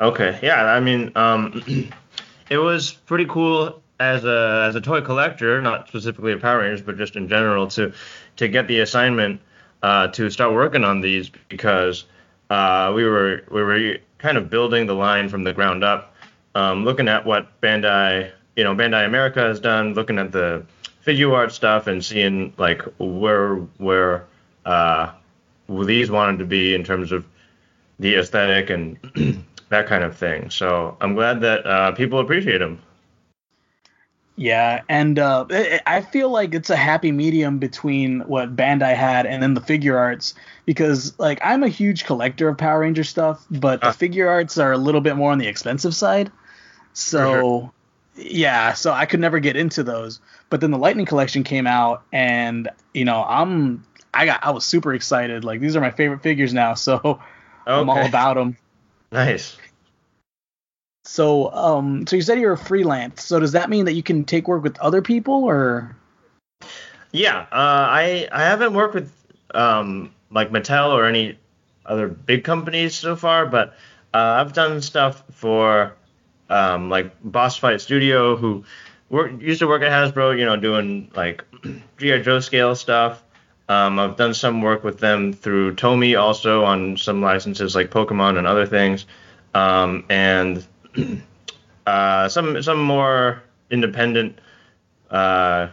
Okay. 0.00 0.38
Yeah. 0.42 0.64
I 0.64 0.80
mean, 0.80 1.12
um, 1.14 1.62
it 2.50 2.58
was 2.58 2.92
pretty 2.92 3.26
cool 3.26 3.80
as 4.00 4.24
a 4.24 4.66
as 4.68 4.74
a 4.74 4.80
toy 4.80 5.00
collector, 5.00 5.62
not 5.62 5.88
specifically 5.88 6.32
of 6.32 6.40
Power 6.40 6.58
Rangers, 6.58 6.82
but 6.82 6.96
just 6.98 7.16
in 7.16 7.28
general, 7.28 7.68
to 7.68 7.92
to 8.36 8.48
get 8.48 8.68
the 8.68 8.80
assignment 8.80 9.40
uh, 9.82 10.08
to 10.08 10.28
start 10.30 10.52
working 10.52 10.84
on 10.84 11.00
these 11.00 11.30
because 11.48 12.04
uh, 12.50 12.92
we 12.94 13.04
were 13.04 13.44
we 13.50 13.62
were 13.62 13.98
kind 14.18 14.36
of 14.36 14.50
building 14.50 14.86
the 14.86 14.94
line 14.94 15.28
from 15.28 15.44
the 15.44 15.52
ground 15.52 15.84
up, 15.84 16.14
um, 16.54 16.84
looking 16.84 17.08
at 17.08 17.24
what 17.24 17.60
Bandai, 17.60 18.30
you 18.56 18.64
know, 18.64 18.74
Bandai 18.74 19.06
America 19.06 19.40
has 19.40 19.60
done, 19.60 19.94
looking 19.94 20.18
at 20.18 20.32
the 20.32 20.64
Figuarts 21.06 21.52
stuff 21.52 21.86
and 21.86 22.04
seeing 22.04 22.52
like 22.58 22.82
where 22.98 23.56
where 23.78 24.26
uh, 24.66 25.12
these 25.68 26.10
wanted 26.10 26.38
to 26.38 26.44
be 26.44 26.74
in 26.74 26.84
terms 26.84 27.12
of 27.12 27.24
the 27.98 28.16
aesthetic 28.16 28.70
and 28.70 28.98
that 29.68 29.86
kind 29.86 30.04
of 30.04 30.16
thing. 30.16 30.50
So 30.50 30.96
I'm 31.00 31.14
glad 31.14 31.40
that 31.40 31.66
uh, 31.66 31.92
people 31.92 32.20
appreciate 32.20 32.58
them. 32.58 32.82
Yeah, 34.38 34.82
and 34.88 35.18
uh, 35.18 35.46
I 35.84 36.00
feel 36.00 36.30
like 36.30 36.54
it's 36.54 36.70
a 36.70 36.76
happy 36.76 37.10
medium 37.10 37.58
between 37.58 38.20
what 38.20 38.54
Bandai 38.54 38.94
had 38.94 39.26
and 39.26 39.42
then 39.42 39.54
the 39.54 39.60
Figuarts 39.60 40.34
because 40.64 41.18
like 41.18 41.40
I'm 41.42 41.64
a 41.64 41.68
huge 41.68 42.04
collector 42.04 42.48
of 42.48 42.56
Power 42.56 42.80
Ranger 42.80 43.02
stuff, 43.02 43.44
but 43.50 43.80
the 43.80 43.88
Figuarts 43.88 44.62
are 44.62 44.70
a 44.70 44.78
little 44.78 45.00
bit 45.00 45.16
more 45.16 45.32
on 45.32 45.38
the 45.38 45.48
expensive 45.48 45.92
side. 45.92 46.30
So 46.92 47.72
sure. 48.14 48.24
yeah, 48.30 48.74
so 48.74 48.92
I 48.92 49.06
could 49.06 49.18
never 49.18 49.40
get 49.40 49.56
into 49.56 49.82
those. 49.82 50.20
But 50.50 50.60
then 50.60 50.70
the 50.70 50.78
Lightning 50.78 51.06
collection 51.06 51.42
came 51.42 51.66
out, 51.66 52.04
and 52.12 52.68
you 52.94 53.04
know 53.04 53.24
I'm 53.24 53.84
I 54.14 54.24
got 54.24 54.44
I 54.44 54.50
was 54.50 54.64
super 54.64 54.94
excited. 54.94 55.42
Like 55.42 55.58
these 55.58 55.74
are 55.74 55.80
my 55.80 55.90
favorite 55.90 56.22
figures 56.22 56.54
now, 56.54 56.74
so 56.74 57.00
okay. 57.04 57.20
I'm 57.66 57.90
all 57.90 58.06
about 58.06 58.34
them. 58.34 58.56
Nice. 59.10 59.56
So, 61.08 61.50
um, 61.54 62.06
so 62.06 62.16
you 62.16 62.22
said 62.22 62.38
you're 62.38 62.52
a 62.52 62.58
freelance. 62.58 63.24
So 63.24 63.40
does 63.40 63.52
that 63.52 63.70
mean 63.70 63.86
that 63.86 63.94
you 63.94 64.02
can 64.02 64.24
take 64.24 64.46
work 64.46 64.62
with 64.62 64.78
other 64.78 65.00
people, 65.00 65.42
or? 65.42 65.96
Yeah, 67.12 67.38
uh, 67.50 67.88
I 67.90 68.28
I 68.30 68.42
haven't 68.42 68.74
worked 68.74 68.94
with 68.94 69.10
um, 69.54 70.12
like 70.30 70.50
Mattel 70.50 70.90
or 70.90 71.06
any 71.06 71.38
other 71.86 72.08
big 72.08 72.44
companies 72.44 72.94
so 72.94 73.16
far, 73.16 73.46
but 73.46 73.70
uh, 74.12 74.18
I've 74.18 74.52
done 74.52 74.82
stuff 74.82 75.22
for 75.32 75.96
um, 76.50 76.90
like 76.90 77.10
Boss 77.24 77.56
Fight 77.56 77.80
Studio, 77.80 78.36
who 78.36 78.64
work, 79.08 79.32
used 79.40 79.60
to 79.60 79.66
work 79.66 79.80
at 79.80 79.90
Hasbro, 79.90 80.38
you 80.38 80.44
know, 80.44 80.56
doing 80.56 81.10
like 81.16 81.42
GI 81.96 82.20
Joe 82.20 82.40
scale 82.40 82.76
stuff. 82.76 83.24
Um, 83.70 83.98
I've 83.98 84.16
done 84.16 84.34
some 84.34 84.60
work 84.60 84.84
with 84.84 84.98
them 84.98 85.32
through 85.32 85.76
Tomy 85.76 86.20
also 86.20 86.64
on 86.64 86.98
some 86.98 87.22
licenses 87.22 87.74
like 87.74 87.90
Pokemon 87.90 88.36
and 88.36 88.46
other 88.46 88.66
things. 88.66 89.06
Um, 89.54 90.04
and 90.10 90.66
uh, 91.86 92.28
some 92.28 92.62
some 92.62 92.82
more 92.82 93.42
independent 93.70 94.38
uh, 95.10 95.68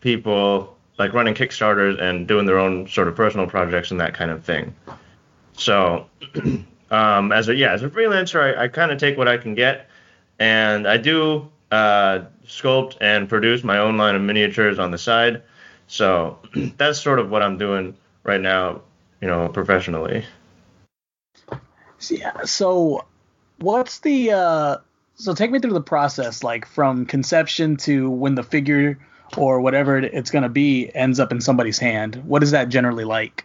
people 0.00 0.76
like 0.98 1.12
running 1.12 1.34
Kickstarters 1.34 2.00
and 2.00 2.28
doing 2.28 2.46
their 2.46 2.58
own 2.58 2.86
sort 2.88 3.08
of 3.08 3.16
personal 3.16 3.46
projects 3.46 3.90
and 3.90 4.00
that 4.00 4.14
kind 4.14 4.30
of 4.30 4.44
thing. 4.44 4.74
So, 5.54 6.06
um, 6.90 7.32
as 7.32 7.48
a 7.48 7.54
yeah, 7.54 7.72
as 7.72 7.82
a 7.82 7.88
freelancer, 7.88 8.56
I, 8.56 8.64
I 8.64 8.68
kind 8.68 8.90
of 8.90 8.98
take 8.98 9.16
what 9.16 9.28
I 9.28 9.38
can 9.38 9.54
get, 9.54 9.88
and 10.38 10.86
I 10.86 10.96
do 10.96 11.48
uh, 11.70 12.20
sculpt 12.46 12.96
and 13.00 13.28
produce 13.28 13.64
my 13.64 13.78
own 13.78 13.96
line 13.96 14.14
of 14.14 14.22
miniatures 14.22 14.78
on 14.78 14.90
the 14.90 14.98
side. 14.98 15.42
So 15.86 16.38
that's 16.76 17.00
sort 17.00 17.18
of 17.18 17.30
what 17.30 17.42
I'm 17.42 17.58
doing 17.58 17.96
right 18.24 18.40
now, 18.40 18.82
you 19.20 19.28
know, 19.28 19.48
professionally. 19.48 20.24
Yeah. 22.08 22.44
So 22.44 23.04
what's 23.60 24.00
the 24.00 24.32
uh 24.32 24.76
so 25.14 25.34
take 25.34 25.50
me 25.50 25.58
through 25.58 25.72
the 25.72 25.80
process 25.82 26.42
like 26.42 26.66
from 26.66 27.06
conception 27.06 27.76
to 27.76 28.10
when 28.10 28.34
the 28.34 28.42
figure 28.42 28.98
or 29.36 29.60
whatever 29.60 29.98
it's 29.98 30.30
going 30.30 30.42
to 30.42 30.48
be 30.48 30.90
ends 30.94 31.20
up 31.20 31.32
in 31.32 31.40
somebody's 31.40 31.78
hand. 31.78 32.16
What 32.24 32.42
is 32.42 32.50
that 32.50 32.68
generally 32.68 33.04
like? 33.04 33.44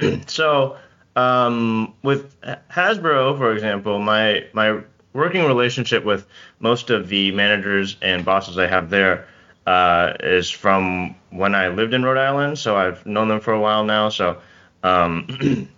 so 0.26 0.76
um, 1.14 1.94
with 2.02 2.40
Hasbro, 2.70 3.36
for 3.38 3.52
example, 3.52 3.98
my 3.98 4.44
my 4.52 4.80
working 5.12 5.44
relationship 5.44 6.04
with 6.04 6.26
most 6.60 6.90
of 6.90 7.08
the 7.08 7.32
managers 7.32 7.96
and 8.02 8.24
bosses 8.24 8.58
I 8.58 8.66
have 8.66 8.90
there 8.90 9.26
uh, 9.66 10.12
is 10.20 10.50
from 10.50 11.14
when 11.30 11.54
I 11.54 11.68
lived 11.68 11.94
in 11.94 12.04
Rhode 12.04 12.18
Island. 12.18 12.58
So 12.58 12.76
I've 12.76 13.04
known 13.06 13.28
them 13.28 13.40
for 13.40 13.52
a 13.52 13.60
while 13.60 13.84
now. 13.84 14.10
So 14.10 14.38
um, 14.82 15.68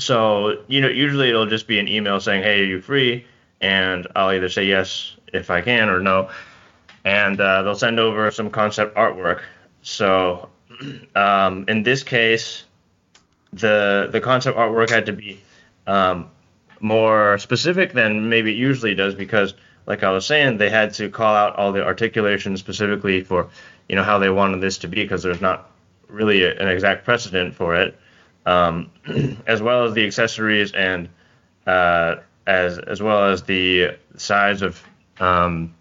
so 0.00 0.62
you 0.68 0.80
know, 0.80 0.88
usually 0.88 1.28
it'll 1.28 1.46
just 1.46 1.66
be 1.66 1.78
an 1.78 1.88
email 1.88 2.20
saying, 2.20 2.42
"Hey, 2.42 2.60
are 2.60 2.64
you 2.64 2.80
free?" 2.80 3.26
And 3.60 4.06
I'll 4.16 4.32
either 4.32 4.48
say 4.48 4.64
yes 4.64 5.16
if 5.32 5.50
I 5.50 5.60
can 5.60 5.88
or 5.88 6.00
no, 6.00 6.30
and 7.04 7.40
uh, 7.40 7.62
they'll 7.62 7.74
send 7.74 8.00
over 8.00 8.30
some 8.30 8.50
concept 8.50 8.96
artwork. 8.96 9.42
So 9.82 10.48
um, 11.14 11.64
in 11.68 11.82
this 11.82 12.02
case, 12.02 12.64
the 13.52 14.08
the 14.10 14.20
concept 14.20 14.56
artwork 14.56 14.90
had 14.90 15.06
to 15.06 15.12
be 15.12 15.40
um, 15.86 16.30
more 16.80 17.38
specific 17.38 17.92
than 17.92 18.28
maybe 18.28 18.52
it 18.52 18.56
usually 18.56 18.94
does 18.94 19.14
because 19.14 19.54
like 19.86 20.04
I 20.04 20.10
was 20.10 20.24
saying, 20.24 20.58
they 20.58 20.70
had 20.70 20.94
to 20.94 21.08
call 21.08 21.34
out 21.34 21.56
all 21.56 21.72
the 21.72 21.84
articulation 21.84 22.56
specifically 22.56 23.22
for, 23.22 23.48
you 23.88 23.96
know, 23.96 24.04
how 24.04 24.18
they 24.18 24.30
wanted 24.30 24.60
this 24.60 24.78
to 24.78 24.88
be 24.88 25.02
because 25.02 25.24
there's 25.24 25.40
not 25.40 25.70
really 26.08 26.44
a, 26.44 26.56
an 26.60 26.68
exact 26.68 27.04
precedent 27.04 27.56
for 27.56 27.74
it, 27.74 27.98
um, 28.46 28.90
as 29.46 29.62
well 29.62 29.84
as 29.84 29.94
the 29.94 30.04
accessories 30.04 30.72
and 30.72 31.08
uh, 31.66 32.16
as 32.46 32.78
as 32.78 33.02
well 33.02 33.30
as 33.30 33.42
the 33.42 33.96
size 34.16 34.62
of, 34.62 34.82
um, 35.18 35.74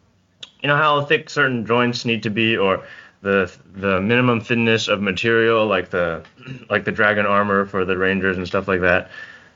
you 0.61 0.67
know, 0.67 0.75
how 0.75 1.01
thick 1.03 1.29
certain 1.29 1.65
joints 1.65 2.05
need 2.05 2.23
to 2.23 2.29
be 2.29 2.57
or 2.57 2.83
the 3.21 3.51
the 3.75 3.99
minimum 3.99 4.39
thinness 4.39 4.87
of 4.87 5.01
material 5.01 5.65
like 5.65 5.89
the 5.89 6.23
like 6.69 6.85
the 6.85 6.91
dragon 6.91 7.25
armor 7.25 7.65
for 7.65 7.85
the 7.85 7.97
rangers 7.97 8.37
and 8.37 8.47
stuff 8.47 8.67
like 8.67 8.81
that. 8.81 9.09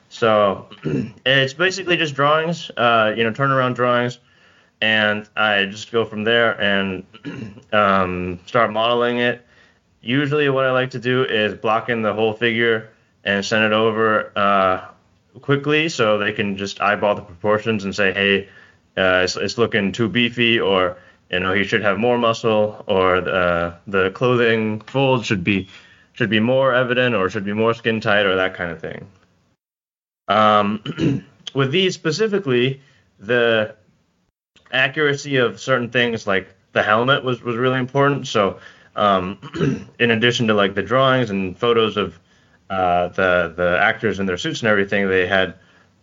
So 0.09 0.67
it's 1.25 1.53
basically 1.53 1.97
just 1.97 2.15
drawings, 2.15 2.69
uh, 2.77 3.13
you 3.15 3.23
know, 3.23 3.31
turnaround 3.31 3.75
drawings 3.75 4.19
and 4.83 5.29
I 5.37 5.63
just 5.65 5.93
go 5.93 6.03
from 6.03 6.25
there 6.25 6.59
and 6.59 7.05
um, 7.71 8.39
start 8.45 8.69
modeling 8.73 9.19
it. 9.19 9.45
Usually, 10.03 10.49
what 10.49 10.65
I 10.65 10.71
like 10.71 10.91
to 10.91 10.99
do 10.99 11.23
is 11.23 11.53
block 11.53 11.87
in 11.87 12.01
the 12.01 12.13
whole 12.13 12.33
figure 12.33 12.89
and 13.23 13.43
send 13.45 13.63
it 13.63 13.71
over 13.71 14.37
uh, 14.37 14.85
quickly 15.41 15.87
so 15.87 16.17
they 16.17 16.33
can 16.33 16.57
just 16.57 16.81
eyeball 16.81 17.15
the 17.15 17.21
proportions 17.21 17.85
and 17.85 17.95
say, 17.95 18.11
hey, 18.11 18.49
uh, 18.97 19.21
it's, 19.23 19.37
it's, 19.37 19.57
looking 19.57 19.93
too 19.93 20.09
beefy, 20.09 20.59
or 20.59 20.97
you 21.31 21.39
know, 21.39 21.53
he 21.53 21.63
should 21.63 21.81
have 21.81 21.97
more 21.97 22.17
muscle, 22.17 22.83
or 22.85 23.21
the 23.21 23.75
the 23.87 24.11
clothing 24.11 24.81
folds 24.81 25.25
should 25.25 25.43
be 25.43 25.69
should 26.11 26.29
be 26.29 26.41
more 26.41 26.73
evident, 26.75 27.15
or 27.15 27.29
should 27.29 27.45
be 27.45 27.53
more 27.53 27.73
skin 27.73 28.01
tight, 28.01 28.25
or 28.25 28.35
that 28.35 28.55
kind 28.55 28.71
of 28.71 28.81
thing. 28.81 29.07
Um, 30.27 31.25
with 31.55 31.71
these 31.71 31.95
specifically, 31.95 32.81
the 33.19 33.75
accuracy 34.69 35.37
of 35.37 35.61
certain 35.61 35.89
things 35.89 36.27
like 36.27 36.53
the 36.73 36.83
helmet 36.83 37.23
was 37.23 37.41
was 37.41 37.55
really 37.55 37.79
important. 37.79 38.27
So 38.27 38.59
um, 38.95 39.39
in 39.99 40.11
addition 40.11 40.47
to 40.47 40.53
like 40.53 40.75
the 40.75 40.83
drawings 40.83 41.29
and 41.29 41.57
photos 41.57 41.97
of 41.97 42.19
uh, 42.69 43.09
the 43.09 43.53
the 43.55 43.77
actors 43.81 44.19
in 44.19 44.25
their 44.25 44.37
suits 44.37 44.61
and 44.61 44.69
everything, 44.69 45.07
they 45.07 45.27
had 45.27 45.55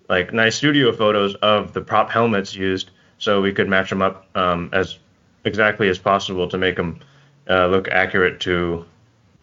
like 0.09 0.33
nice 0.33 0.57
studio 0.57 0.93
photos 0.93 1.35
of 1.37 1.73
the 1.73 1.81
prop 1.81 2.11
helmets 2.11 2.55
used, 2.55 2.91
so 3.19 3.41
we 3.41 3.53
could 3.53 3.69
match 3.69 3.91
them 3.91 4.03
up 4.03 4.27
um, 4.37 4.71
as 4.73 4.99
exactly 5.45 5.89
as 5.89 5.99
possible 5.99 6.49
to 6.49 6.59
make 6.59 6.77
them 6.77 6.99
uh, 7.49 7.67
look 7.67 7.89
accurate 7.89 8.41
to 8.41 8.85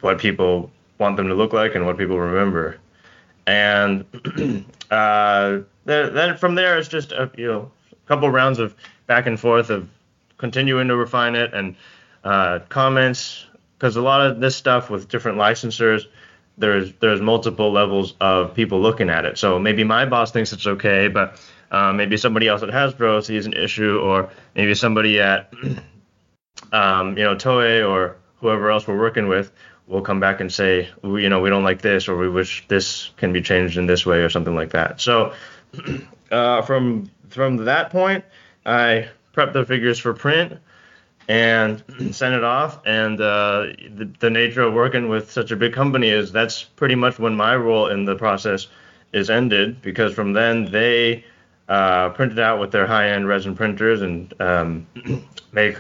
what 0.02 0.20
people 0.20 0.72
want 1.00 1.18
them 1.18 1.28
to 1.28 1.34
look 1.34 1.54
like 1.54 1.76
and 1.76 1.86
what 1.86 1.98
people 1.98 2.20
remember. 2.20 2.78
And 3.46 4.06
uh, 4.92 5.60
then 5.86 6.38
from 6.38 6.56
there, 6.56 6.78
it's 6.78 6.90
just 6.90 7.12
a 7.14 7.32
you 7.38 7.48
know 7.48 7.72
a 7.92 8.08
couple 8.08 8.30
rounds 8.30 8.60
of 8.60 8.76
back 9.08 9.26
and 9.26 9.40
forth 9.40 9.70
of 9.70 9.90
continuing 10.38 10.88
to 10.88 10.96
refine 10.96 11.36
it 11.36 11.54
and 11.54 11.76
uh, 12.24 12.60
comments 12.70 13.46
because 13.78 13.96
a 13.96 14.02
lot 14.02 14.26
of 14.26 14.40
this 14.40 14.56
stuff 14.56 14.90
with 14.90 15.08
different 15.08 15.38
licensors 15.38 16.06
there's 16.58 16.94
there's 16.94 17.22
multiple 17.22 17.72
levels 17.72 18.16
of 18.20 18.54
people 18.56 18.82
looking 18.82 19.10
at 19.10 19.26
it. 19.26 19.38
So 19.38 19.60
maybe 19.60 19.84
my 19.84 20.06
boss 20.06 20.32
thinks 20.32 20.54
it's 20.54 20.68
okay 20.68 21.08
but 21.08 21.40
uh, 21.72 21.94
maybe 21.94 22.18
somebody 22.18 22.48
else 22.48 22.64
at 22.64 22.70
Hasbro 22.70 23.24
sees 23.24 23.46
an 23.46 23.54
issue 23.54 24.00
or 24.00 24.30
maybe 24.56 24.74
somebody 24.74 25.20
at 25.20 25.54
um, 26.72 27.18
you 27.18 27.24
know 27.24 27.36
Toei 27.36 27.88
or 27.88 28.18
whoever 28.38 28.72
else 28.72 28.88
we're 28.88 28.98
working 28.98 29.28
with 29.28 29.52
will 29.88 30.02
come 30.02 30.20
back 30.20 30.42
and 30.42 30.52
say 30.52 30.90
we, 31.02 31.24
you 31.24 31.30
know 31.30 31.40
we 31.40 31.50
don't 31.50 31.64
like 31.64 31.82
this 31.82 32.08
or 32.08 32.18
we 32.18 32.30
wish 32.30 32.68
this 32.68 33.12
can 33.18 33.34
be 33.34 33.42
changed 33.42 33.78
in 33.78 33.86
this 33.86 34.06
way 34.06 34.20
or 34.20 34.30
something 34.30 34.56
like 34.56 34.72
that. 34.72 35.00
So 35.00 35.34
uh, 36.32 36.62
from 36.64 37.12
from 37.30 37.58
that 37.66 37.92
point 37.92 38.26
I 38.66 39.10
prep 39.34 39.54
the 39.54 39.66
figures 39.66 40.00
for 40.00 40.14
print 40.14 40.60
and 41.28 41.84
send 42.12 42.36
it 42.36 42.44
off. 42.44 42.80
And 42.86 43.20
uh, 43.20 43.68
the, 43.96 44.10
the 44.20 44.30
nature 44.30 44.62
of 44.62 44.74
working 44.74 45.10
with 45.10 45.32
such 45.32 45.52
a 45.52 45.56
big 45.56 45.74
company 45.74 46.10
is 46.10 46.32
that's 46.32 46.64
pretty 46.64 46.96
much 46.96 47.20
when 47.20 47.36
my 47.36 47.56
role 47.56 47.88
in 47.88 48.06
the 48.06 48.16
process 48.16 48.68
is 49.14 49.30
ended 49.30 49.82
because 49.82 50.14
from 50.14 50.34
then 50.34 50.72
they 50.72 51.24
uh, 51.70 52.10
print 52.10 52.32
it 52.32 52.40
out 52.40 52.60
with 52.60 52.72
their 52.72 52.88
high-end 52.88 53.28
resin 53.28 53.56
printers 53.56 54.02
and 54.02 54.34
um, 54.42 54.88
make 55.52 55.78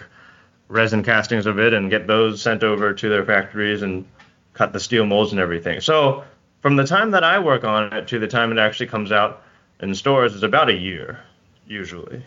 resin 0.69 1.03
castings 1.03 1.45
of 1.45 1.59
it 1.59 1.73
and 1.73 1.89
get 1.89 2.07
those 2.07 2.41
sent 2.41 2.63
over 2.63 2.93
to 2.93 3.09
their 3.09 3.25
factories 3.25 3.81
and 3.81 4.05
cut 4.53 4.73
the 4.73 4.79
steel 4.79 5.05
molds 5.05 5.31
and 5.31 5.39
everything. 5.39 5.79
So 5.79 6.23
from 6.61 6.75
the 6.75 6.85
time 6.85 7.11
that 7.11 7.23
I 7.23 7.39
work 7.39 7.63
on 7.63 7.93
it 7.93 8.07
to 8.09 8.19
the 8.19 8.27
time 8.27 8.51
it 8.51 8.57
actually 8.57 8.87
comes 8.87 9.11
out 9.11 9.43
in 9.79 9.93
stores 9.95 10.33
is 10.33 10.43
about 10.43 10.69
a 10.69 10.73
year 10.73 11.19
usually. 11.67 12.23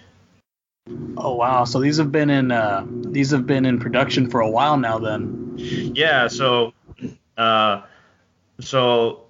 Oh 1.16 1.34
wow! 1.34 1.64
So 1.64 1.80
these 1.80 1.98
have 1.98 2.12
been 2.12 2.30
in 2.30 2.50
uh, 2.50 2.86
these 2.88 3.30
have 3.30 3.46
been 3.46 3.66
in 3.66 3.78
production 3.78 4.30
for 4.30 4.40
a 4.40 4.50
while 4.50 4.76
now. 4.76 4.98
Then. 4.98 5.54
Yeah. 5.56 6.28
So, 6.28 6.72
uh, 7.36 7.82
so 8.60 9.24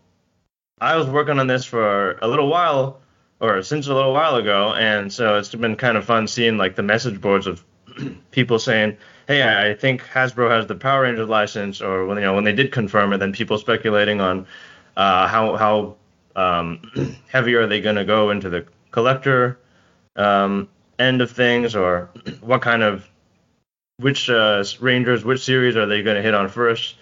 I 0.81 0.97
was 0.97 1.07
working 1.07 1.39
on 1.39 1.47
this 1.47 1.65
for 1.65 2.19
a 2.23 2.29
little 2.29 2.49
while, 2.49 3.01
or 3.41 3.63
since 3.63 3.87
a 3.89 3.95
little 3.95 4.13
while 4.13 4.37
ago, 4.37 4.75
and 4.75 5.13
so 5.13 5.37
it's 5.39 5.55
been 5.55 5.77
kind 5.77 5.97
of 5.97 6.05
fun 6.05 6.29
seeing 6.29 6.57
like 6.57 6.77
the 6.77 6.83
message 6.83 7.21
boards 7.21 7.47
of 7.47 7.65
people 8.31 8.59
saying, 8.59 8.97
"Hey, 9.27 9.43
I 9.43 9.75
think 9.75 10.03
Hasbro 10.03 10.51
has 10.51 10.67
the 10.67 10.75
Power 10.75 11.03
Rangers 11.03 11.29
license," 11.29 11.81
or 11.81 12.07
when 12.07 12.19
you 12.19 12.25
know 12.25 12.35
when 12.35 12.45
they 12.45 12.55
did 12.55 12.73
confirm 12.73 13.13
it, 13.13 13.19
then 13.19 13.33
people 13.33 13.59
speculating 13.59 14.21
on 14.21 14.47
uh, 14.97 15.27
how 15.27 15.57
how 15.57 15.97
um, 16.37 17.17
heavy 17.29 17.55
are 17.55 17.67
they 17.67 17.81
going 17.81 17.97
to 17.97 18.05
go 18.05 18.31
into 18.31 18.49
the 18.49 18.67
collector. 18.91 19.59
Um, 20.17 20.69
end 21.01 21.21
of 21.21 21.31
things, 21.31 21.75
or 21.75 22.11
what 22.41 22.63
kind 22.63 22.83
of 22.83 23.09
which 23.99 24.31
uh, 24.31 24.63
Rangers, 24.81 25.25
which 25.25 25.45
series 25.45 25.77
are 25.77 25.87
they 25.87 26.03
going 26.03 26.17
to 26.17 26.23
hit 26.23 26.35
on 26.35 26.49
first? 26.49 26.97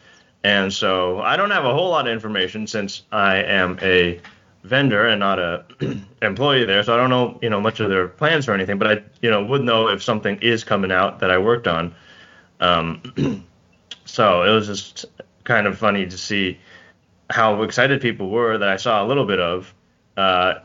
And 0.44 0.72
so 0.72 1.20
I 1.20 1.36
don't 1.36 1.50
have 1.50 1.64
a 1.64 1.74
whole 1.74 1.90
lot 1.90 2.06
of 2.06 2.12
information 2.12 2.66
since 2.66 3.02
I 3.10 3.36
am 3.42 3.78
a 3.82 4.20
vendor 4.64 5.06
and 5.06 5.20
not 5.20 5.38
a 5.38 5.64
employee 6.22 6.64
there, 6.64 6.82
so 6.82 6.94
I 6.94 6.96
don't 6.96 7.10
know 7.10 7.38
you 7.42 7.50
know 7.50 7.60
much 7.60 7.80
of 7.80 7.88
their 7.90 8.08
plans 8.08 8.48
or 8.48 8.54
anything. 8.54 8.78
But 8.78 8.88
I 8.88 9.02
you 9.20 9.30
know 9.30 9.44
would 9.44 9.62
know 9.62 9.88
if 9.88 10.02
something 10.02 10.38
is 10.40 10.64
coming 10.64 10.92
out 10.92 11.20
that 11.20 11.30
I 11.30 11.38
worked 11.38 11.66
on. 11.66 11.94
Um, 12.60 13.02
so 14.04 14.42
it 14.42 14.50
was 14.50 14.66
just 14.66 15.06
kind 15.44 15.66
of 15.66 15.78
funny 15.78 16.06
to 16.06 16.18
see 16.18 16.58
how 17.30 17.62
excited 17.62 18.00
people 18.00 18.30
were 18.30 18.58
that 18.58 18.68
I 18.68 18.76
saw 18.76 19.04
a 19.04 19.06
little 19.06 19.26
bit 19.26 19.40
of. 19.40 19.74
Uh, 20.16 20.60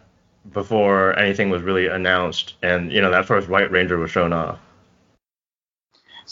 before 0.52 1.18
anything 1.18 1.50
was 1.50 1.62
really 1.62 1.88
announced, 1.88 2.56
and 2.62 2.92
you 2.92 3.02
know 3.02 3.12
that 3.12 3.26
first 3.26 3.48
White 3.48 3.72
Ranger 3.72 3.98
was 3.98 4.12
shown 4.12 4.34
off. 4.34 4.60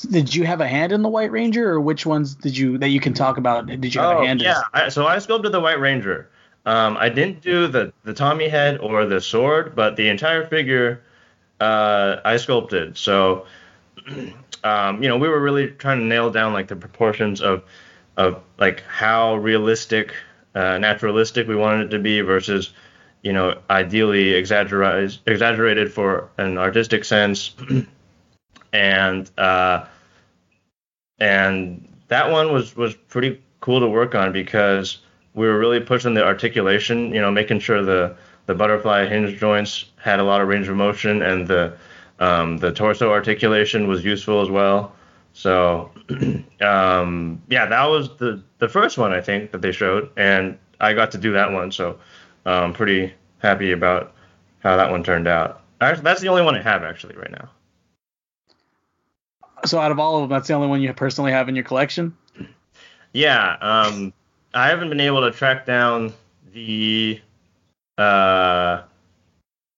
did 0.09 0.33
you 0.33 0.45
have 0.45 0.61
a 0.61 0.67
hand 0.67 0.91
in 0.91 1.01
the 1.01 1.09
White 1.09 1.31
Ranger, 1.31 1.71
or 1.71 1.81
which 1.81 2.05
ones 2.05 2.35
did 2.35 2.57
you 2.57 2.77
that 2.79 2.89
you 2.89 2.99
can 2.99 3.13
talk 3.13 3.37
about? 3.37 3.67
Did 3.67 3.95
you 3.95 4.01
have 4.01 4.17
oh, 4.17 4.21
a 4.21 4.25
hand? 4.25 4.41
In? 4.41 4.45
Yeah, 4.45 4.61
I, 4.73 4.89
so 4.89 5.07
I 5.07 5.19
sculpted 5.19 5.51
the 5.51 5.61
White 5.61 5.79
Ranger. 5.79 6.29
Um, 6.65 6.97
I 6.97 7.09
didn't 7.09 7.41
do 7.41 7.67
the 7.67 7.93
the 8.03 8.13
Tommy 8.13 8.49
head 8.49 8.79
or 8.79 9.05
the 9.05 9.21
sword, 9.21 9.75
but 9.75 9.95
the 9.95 10.09
entire 10.09 10.47
figure 10.47 11.01
uh, 11.61 12.19
I 12.25 12.37
sculpted. 12.37 12.97
So, 12.97 13.45
um, 14.63 15.01
you 15.01 15.07
know, 15.07 15.17
we 15.17 15.29
were 15.29 15.39
really 15.39 15.69
trying 15.69 15.99
to 15.99 16.05
nail 16.05 16.29
down 16.29 16.53
like 16.53 16.67
the 16.67 16.75
proportions 16.75 17.41
of 17.41 17.63
of 18.17 18.41
like 18.59 18.81
how 18.81 19.35
realistic, 19.35 20.13
uh, 20.53 20.77
naturalistic 20.77 21.47
we 21.47 21.55
wanted 21.55 21.87
it 21.87 21.89
to 21.89 21.99
be 21.99 22.21
versus 22.21 22.73
you 23.21 23.33
know, 23.33 23.59
ideally 23.69 24.33
exaggerated, 24.33 25.17
exaggerated 25.25 25.93
for 25.93 26.29
an 26.37 26.57
artistic 26.57 27.05
sense, 27.05 27.55
and 28.73 29.29
uh, 29.37 29.85
and 31.19 31.87
that 32.07 32.31
one 32.31 32.51
was 32.51 32.75
was 32.75 32.93
pretty 32.95 33.41
cool 33.59 33.79
to 33.79 33.87
work 33.87 34.15
on 34.15 34.33
because 34.33 34.97
we 35.33 35.47
were 35.47 35.57
really 35.57 35.79
pushing 35.79 36.13
the 36.13 36.25
articulation, 36.25 37.13
you 37.13 37.21
know, 37.21 37.31
making 37.31 37.59
sure 37.59 37.83
the 37.83 38.15
the 38.47 38.55
butterfly 38.55 39.07
hinge 39.07 39.39
joints 39.39 39.85
had 39.97 40.19
a 40.19 40.23
lot 40.23 40.41
of 40.41 40.47
range 40.47 40.67
of 40.67 40.75
motion 40.75 41.21
and 41.21 41.47
the 41.47 41.73
um, 42.19 42.57
the 42.57 42.71
torso 42.71 43.11
articulation 43.11 43.87
was 43.87 44.03
useful 44.03 44.41
as 44.41 44.49
well. 44.49 44.93
So, 45.33 45.91
um, 46.61 47.41
yeah, 47.49 47.65
that 47.65 47.85
was 47.85 48.15
the 48.17 48.43
the 48.59 48.69
first 48.69 48.97
one 48.97 49.11
I 49.13 49.21
think 49.21 49.51
that 49.51 49.61
they 49.61 49.71
showed, 49.71 50.09
and 50.17 50.57
I 50.79 50.93
got 50.93 51.11
to 51.11 51.17
do 51.17 51.33
that 51.33 51.51
one. 51.51 51.71
So, 51.71 51.99
I'm 52.45 52.73
pretty 52.73 53.13
happy 53.39 53.71
about 53.71 54.13
how 54.59 54.77
that 54.77 54.91
one 54.91 55.03
turned 55.03 55.27
out. 55.27 55.61
Actually, 55.79 56.03
that's 56.03 56.21
the 56.21 56.27
only 56.27 56.43
one 56.43 56.55
I 56.55 56.61
have 56.61 56.83
actually 56.83 57.15
right 57.15 57.31
now. 57.31 57.49
So, 59.65 59.79
out 59.79 59.91
of 59.91 59.99
all 59.99 60.17
of 60.17 60.29
them, 60.29 60.35
that's 60.35 60.47
the 60.47 60.53
only 60.53 60.67
one 60.67 60.81
you 60.81 60.93
personally 60.93 61.31
have 61.31 61.49
in 61.49 61.55
your 61.55 61.63
collection. 61.63 62.15
Yeah, 63.13 63.57
um, 63.61 64.13
I 64.53 64.69
haven't 64.69 64.89
been 64.89 65.01
able 65.01 65.21
to 65.21 65.31
track 65.31 65.65
down 65.65 66.13
the 66.53 67.19
uh, 67.97 68.83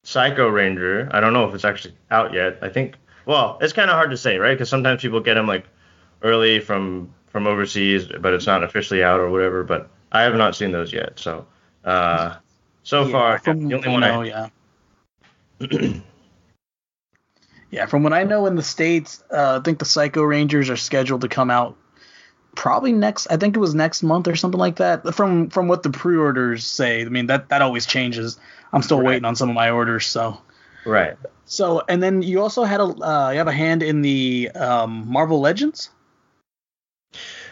Psycho 0.04 0.48
Ranger. 0.48 1.10
I 1.12 1.20
don't 1.20 1.34
know 1.34 1.48
if 1.48 1.56
it's 1.56 1.66
actually 1.66 1.96
out 2.12 2.34
yet. 2.34 2.60
I 2.62 2.70
think. 2.70 2.96
Well, 3.26 3.58
it's 3.62 3.74
kind 3.74 3.90
of 3.90 3.96
hard 3.96 4.12
to 4.12 4.18
say, 4.18 4.38
right? 4.38 4.54
Because 4.54 4.70
sometimes 4.70 5.02
people 5.02 5.20
get 5.20 5.36
them 5.36 5.48
like 5.48 5.66
early 6.22 6.60
from 6.60 7.14
from 7.28 7.48
overseas, 7.48 8.08
but 8.20 8.34
it's 8.34 8.46
not 8.46 8.64
officially 8.64 9.04
out 9.04 9.20
or 9.20 9.30
whatever. 9.30 9.64
But 9.64 9.90
I 10.12 10.22
have 10.24 10.36
not 10.36 10.56
seen 10.56 10.72
those 10.72 10.94
yet. 10.94 11.20
So, 11.20 11.46
uh, 11.84 12.36
so 12.84 13.06
Yeah, 13.06 13.12
far, 13.12 13.40
from 13.40 13.68
the 13.68 13.76
only 13.76 13.90
one 13.90 14.04
I 14.04 14.08
I 14.08 14.12
know, 14.12 14.22
yeah. 14.22 14.50
yeah, 17.72 17.86
from 17.88 18.04
what 18.04 18.14
I 18.14 18.24
know 18.24 18.46
in 18.46 18.56
the 18.56 18.64
states, 18.64 19.24
uh, 19.32 19.60
I 19.60 19.64
think 19.64 19.80
the 19.80 19.86
Psycho 19.86 20.24
Rangers 20.24 20.70
are 20.70 20.78
scheduled 20.78 21.22
to 21.22 21.28
come 21.28 21.50
out 21.50 21.78
probably 22.56 22.92
next. 22.92 23.28
I 23.32 23.38
think 23.38 23.56
it 23.56 23.60
was 23.60 23.74
next 23.74 24.04
month 24.04 24.28
or 24.28 24.36
something 24.36 24.60
like 24.60 24.78
that. 24.78 25.14
From 25.16 25.50
from 25.50 25.68
what 25.68 25.84
the 25.84 25.90
pre-orders 25.90 26.66
say, 26.66 27.02
I 27.02 27.10
mean 27.10 27.28
that 27.28 27.50
that 27.50 27.62
always 27.62 27.86
changes. 27.86 28.40
I'm 28.72 28.82
still 28.84 29.00
Right. 29.00 29.06
waiting 29.08 29.26
on 29.26 29.36
some 29.36 29.50
of 29.50 29.56
my 29.56 29.70
orders. 29.72 30.06
So 30.06 30.40
right. 30.86 31.16
so 31.46 31.84
and 31.88 32.02
then 32.02 32.22
you 32.22 32.42
also 32.42 32.64
had 32.64 32.80
a 32.80 32.84
uh, 32.84 33.30
you 33.32 33.38
have 33.38 33.48
a 33.48 33.52
hand 33.54 33.84
in 33.84 34.02
the 34.02 34.52
um, 34.56 35.08
Marvel 35.08 35.40
Legends. 35.40 35.90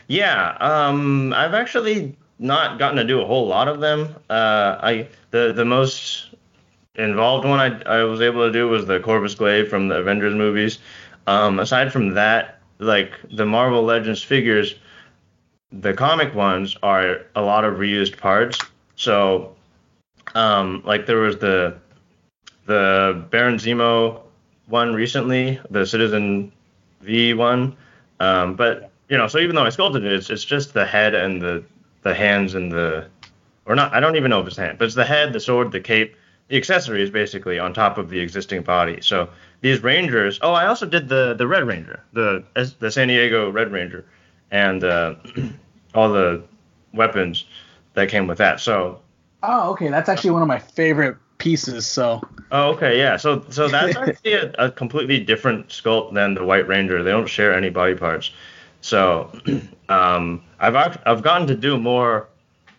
Yeah, 0.08 0.58
um, 0.60 1.34
I've 1.34 1.54
actually 1.54 2.18
not 2.42 2.80
gotten 2.80 2.98
to 2.98 3.04
do 3.04 3.22
a 3.22 3.26
whole 3.26 3.48
lot 3.48 3.68
of 3.68 3.80
them. 3.80 4.16
Uh, 4.30 4.78
I 4.82 5.08
the 5.30 5.54
the 5.54 5.64
most 5.64 6.34
involved 6.96 7.48
one 7.48 7.60
I 7.60 8.00
I 8.00 8.04
was 8.04 8.20
able 8.20 8.46
to 8.46 8.52
do 8.52 8.68
was 8.68 8.86
the 8.86 9.00
Corvus 9.00 9.36
Glaive 9.36 9.70
from 9.70 9.88
the 9.88 9.96
Avengers 9.96 10.34
movies. 10.34 10.80
Um, 11.28 11.60
aside 11.60 11.94
from 11.94 12.16
that, 12.16 12.60
like 12.80 13.14
the 13.32 13.46
Marvel 13.46 13.84
Legends 13.84 14.24
figures, 14.24 14.76
the 15.72 15.94
comic 15.94 16.34
ones 16.34 16.76
are 16.82 17.22
a 17.36 17.42
lot 17.42 17.64
of 17.64 17.76
reused 17.76 18.18
parts. 18.18 18.60
So, 18.96 19.56
um, 20.34 20.82
like 20.84 21.06
there 21.06 21.20
was 21.20 21.38
the 21.38 21.78
the 22.66 23.24
Baron 23.30 23.56
Zemo 23.56 24.22
one 24.66 24.94
recently, 24.94 25.60
the 25.70 25.86
Citizen 25.86 26.52
V 27.02 27.36
one. 27.36 27.78
Um, 28.20 28.56
but 28.56 28.90
you 29.10 29.18
know, 29.18 29.28
so 29.28 29.38
even 29.38 29.56
though 29.56 29.66
I 29.66 29.70
sculpted 29.70 30.06
it, 30.06 30.14
it's, 30.14 30.30
it's 30.30 30.46
just 30.46 30.74
the 30.74 30.86
head 30.86 31.14
and 31.14 31.40
the 31.42 31.64
the 32.02 32.14
hands 32.14 32.56
and 32.56 32.72
the 32.72 33.08
or 33.66 33.76
not. 33.76 33.94
I 33.94 34.00
don't 34.00 34.16
even 34.16 34.30
know 34.30 34.42
if 34.42 34.48
it's 34.48 34.56
the 34.56 34.64
hand, 34.64 34.78
but 34.78 34.86
it's 34.86 34.96
the 34.96 35.06
head, 35.06 35.34
the 35.34 35.40
sword, 35.40 35.72
the 35.72 35.80
cape, 35.80 36.16
the 36.48 36.58
accessories 36.58 37.10
basically 37.10 37.60
on 37.60 37.74
top 37.74 37.98
of 37.98 38.10
the 38.10 38.20
existing 38.20 38.64
body. 38.64 39.00
So 39.02 39.30
these 39.62 39.82
Rangers. 39.84 40.40
Oh, 40.42 40.54
I 40.54 40.68
also 40.68 40.86
did 40.86 41.10
the 41.10 41.34
the 41.34 41.48
Red 41.48 41.66
Ranger, 41.68 42.04
the 42.14 42.44
the 42.80 42.92
San 42.92 43.08
Diego 43.08 43.50
Red 43.50 43.72
Ranger, 43.72 44.06
and 44.52 44.84
uh, 44.84 45.16
all 45.96 46.12
the 46.12 46.44
weapons 46.94 47.46
that 47.94 48.10
came 48.10 48.28
with 48.28 48.38
that. 48.40 48.60
So 48.60 49.02
Oh, 49.44 49.72
okay, 49.72 49.90
that's 49.90 50.10
actually 50.10 50.32
one 50.32 50.42
of 50.42 50.48
my 50.48 50.60
favorite 50.60 51.18
pieces. 51.38 51.88
So 51.88 52.22
Oh, 52.52 52.72
okay, 52.72 52.98
yeah. 52.98 53.16
So, 53.18 53.46
so 53.50 53.70
that's 53.70 53.96
actually 54.08 54.34
a, 54.34 54.52
a 54.60 54.72
completely 54.72 55.20
different 55.20 55.70
sculpt 55.70 56.14
than 56.14 56.34
the 56.34 56.44
White 56.44 56.68
Ranger. 56.68 57.02
They 57.02 57.12
don't 57.12 57.28
share 57.28 57.54
any 57.54 57.70
body 57.70 57.96
parts. 57.96 58.32
So, 58.82 59.32
um, 59.90 60.44
I've 60.62 61.00
I've 61.06 61.22
gotten 61.24 61.48
to 61.48 61.56
do 61.56 61.78
more, 61.78 62.30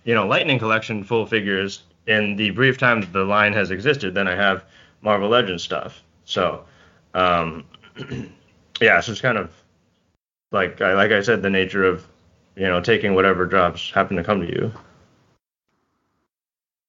you 0.05 0.15
know, 0.15 0.27
Lightning 0.27 0.59
Collection 0.59 1.03
full 1.05 1.27
figures 1.27 1.83
in 2.07 2.37
the 2.37 2.51
brief 2.51 2.79
time 2.79 3.01
that 3.01 3.13
the 3.13 3.25
line 3.25 3.53
has 3.53 3.71
existed 3.71 4.15
than 4.15 4.29
I 4.29 4.35
have 4.35 4.65
Marvel 5.03 5.29
Legends 5.29 5.63
stuff. 5.63 6.03
So, 6.25 6.65
um, 7.15 7.65
yeah, 8.81 9.01
so 9.01 9.13
it's 9.13 9.21
kind 9.21 9.37
of 9.37 9.51
like 10.53 10.81
I 10.81 10.95
like 10.95 11.11
I 11.11 11.21
said, 11.23 11.43
the 11.43 11.51
nature 11.51 11.85
of, 11.85 12.07
you 12.55 12.67
know, 12.67 12.81
taking 12.81 13.15
whatever 13.15 13.47
drops 13.47 13.91
happen 13.91 14.17
to 14.17 14.25
come 14.25 14.41
to 14.41 14.47
you. 14.47 14.73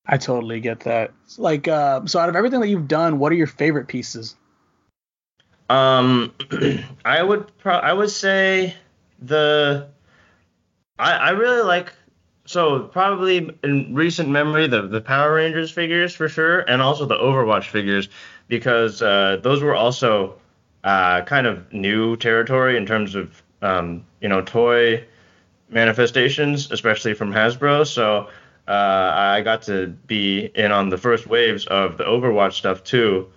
I 0.05 0.17
totally 0.17 0.59
get 0.59 0.81
that. 0.81 1.11
Like, 1.37 1.67
uh, 1.67 2.05
so 2.05 2.19
out 2.19 2.29
of 2.29 2.35
everything 2.35 2.59
that 2.59 2.67
you've 2.67 2.89
done, 2.89 3.19
what 3.19 3.31
are 3.31 3.35
your 3.35 3.47
favorite 3.47 3.87
pieces? 3.87 4.35
Um, 5.69 6.33
I 7.05 7.23
would 7.23 7.57
pro- 7.57 7.77
I 7.77 7.93
would 7.93 8.11
say 8.11 8.75
the 9.19 9.87
I 10.99 11.13
I 11.13 11.29
really 11.31 11.63
like 11.63 11.93
so 12.45 12.81
probably 12.81 13.49
in 13.63 13.93
recent 13.95 14.29
memory 14.29 14.67
the 14.67 14.83
the 14.87 15.01
Power 15.01 15.35
Rangers 15.35 15.71
figures 15.71 16.13
for 16.13 16.29
sure, 16.29 16.59
and 16.61 16.81
also 16.81 17.05
the 17.05 17.17
Overwatch 17.17 17.65
figures 17.65 18.09
because 18.47 19.01
uh, 19.01 19.37
those 19.41 19.61
were 19.63 19.75
also 19.75 20.35
uh, 20.83 21.21
kind 21.21 21.47
of 21.47 21.71
new 21.71 22.15
territory 22.17 22.77
in 22.77 22.85
terms 22.85 23.15
of 23.15 23.41
um, 23.61 24.05
you 24.21 24.29
know 24.29 24.41
toy 24.41 25.03
manifestations, 25.69 26.71
especially 26.71 27.13
from 27.13 27.31
Hasbro. 27.31 27.87
So 27.87 28.29
uh, 28.67 29.11
I 29.15 29.41
got 29.41 29.63
to 29.63 29.87
be 30.07 30.51
in 30.55 30.71
on 30.71 30.89
the 30.89 30.97
first 30.97 31.27
waves 31.27 31.65
of 31.67 31.97
the 31.97 32.03
Overwatch 32.03 32.53
stuff 32.53 32.83
too, 32.83 33.29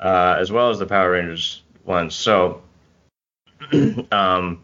uh, 0.00 0.36
as 0.38 0.50
well 0.50 0.70
as 0.70 0.78
the 0.78 0.86
Power 0.86 1.12
Rangers 1.12 1.62
ones. 1.84 2.14
So, 2.14 2.62
um, 4.12 4.62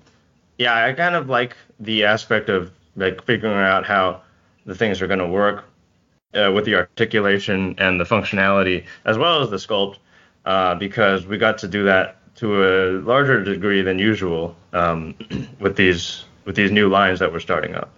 yeah, 0.59 0.85
I 0.87 0.93
kind 0.93 1.15
of 1.15 1.29
like 1.29 1.57
the 1.81 2.05
aspect 2.05 2.49
of 2.49 2.71
like 2.97 3.25
figuring 3.25 3.57
out 3.57 3.87
how 3.87 4.23
the 4.66 4.75
things 4.75 5.01
are 5.01 5.07
going 5.07 5.19
to 5.19 5.27
work 5.27 5.64
uh, 6.35 6.53
with 6.55 6.64
the 6.64 6.75
articulation 6.75 7.75
and 7.79 7.99
the 8.01 8.05
functionality, 8.05 8.85
as 9.05 9.19
well 9.19 9.43
as 9.43 9.51
the 9.51 9.57
sculpt, 9.57 9.97
uh, 10.45 10.75
because 10.75 11.27
we 11.27 11.38
got 11.38 11.59
to 11.59 11.69
do 11.69 11.85
that 11.85 12.16
to 12.37 12.64
a 12.64 13.01
larger 13.01 13.43
degree 13.43 13.83
than 13.83 13.99
usual 13.99 14.55
um, 14.73 15.14
with 15.61 15.77
these 15.77 16.25
with 16.45 16.57
these 16.57 16.71
new 16.71 16.88
lines 16.88 17.19
that 17.19 17.33
we're 17.33 17.40
starting 17.40 17.75
up. 17.75 17.90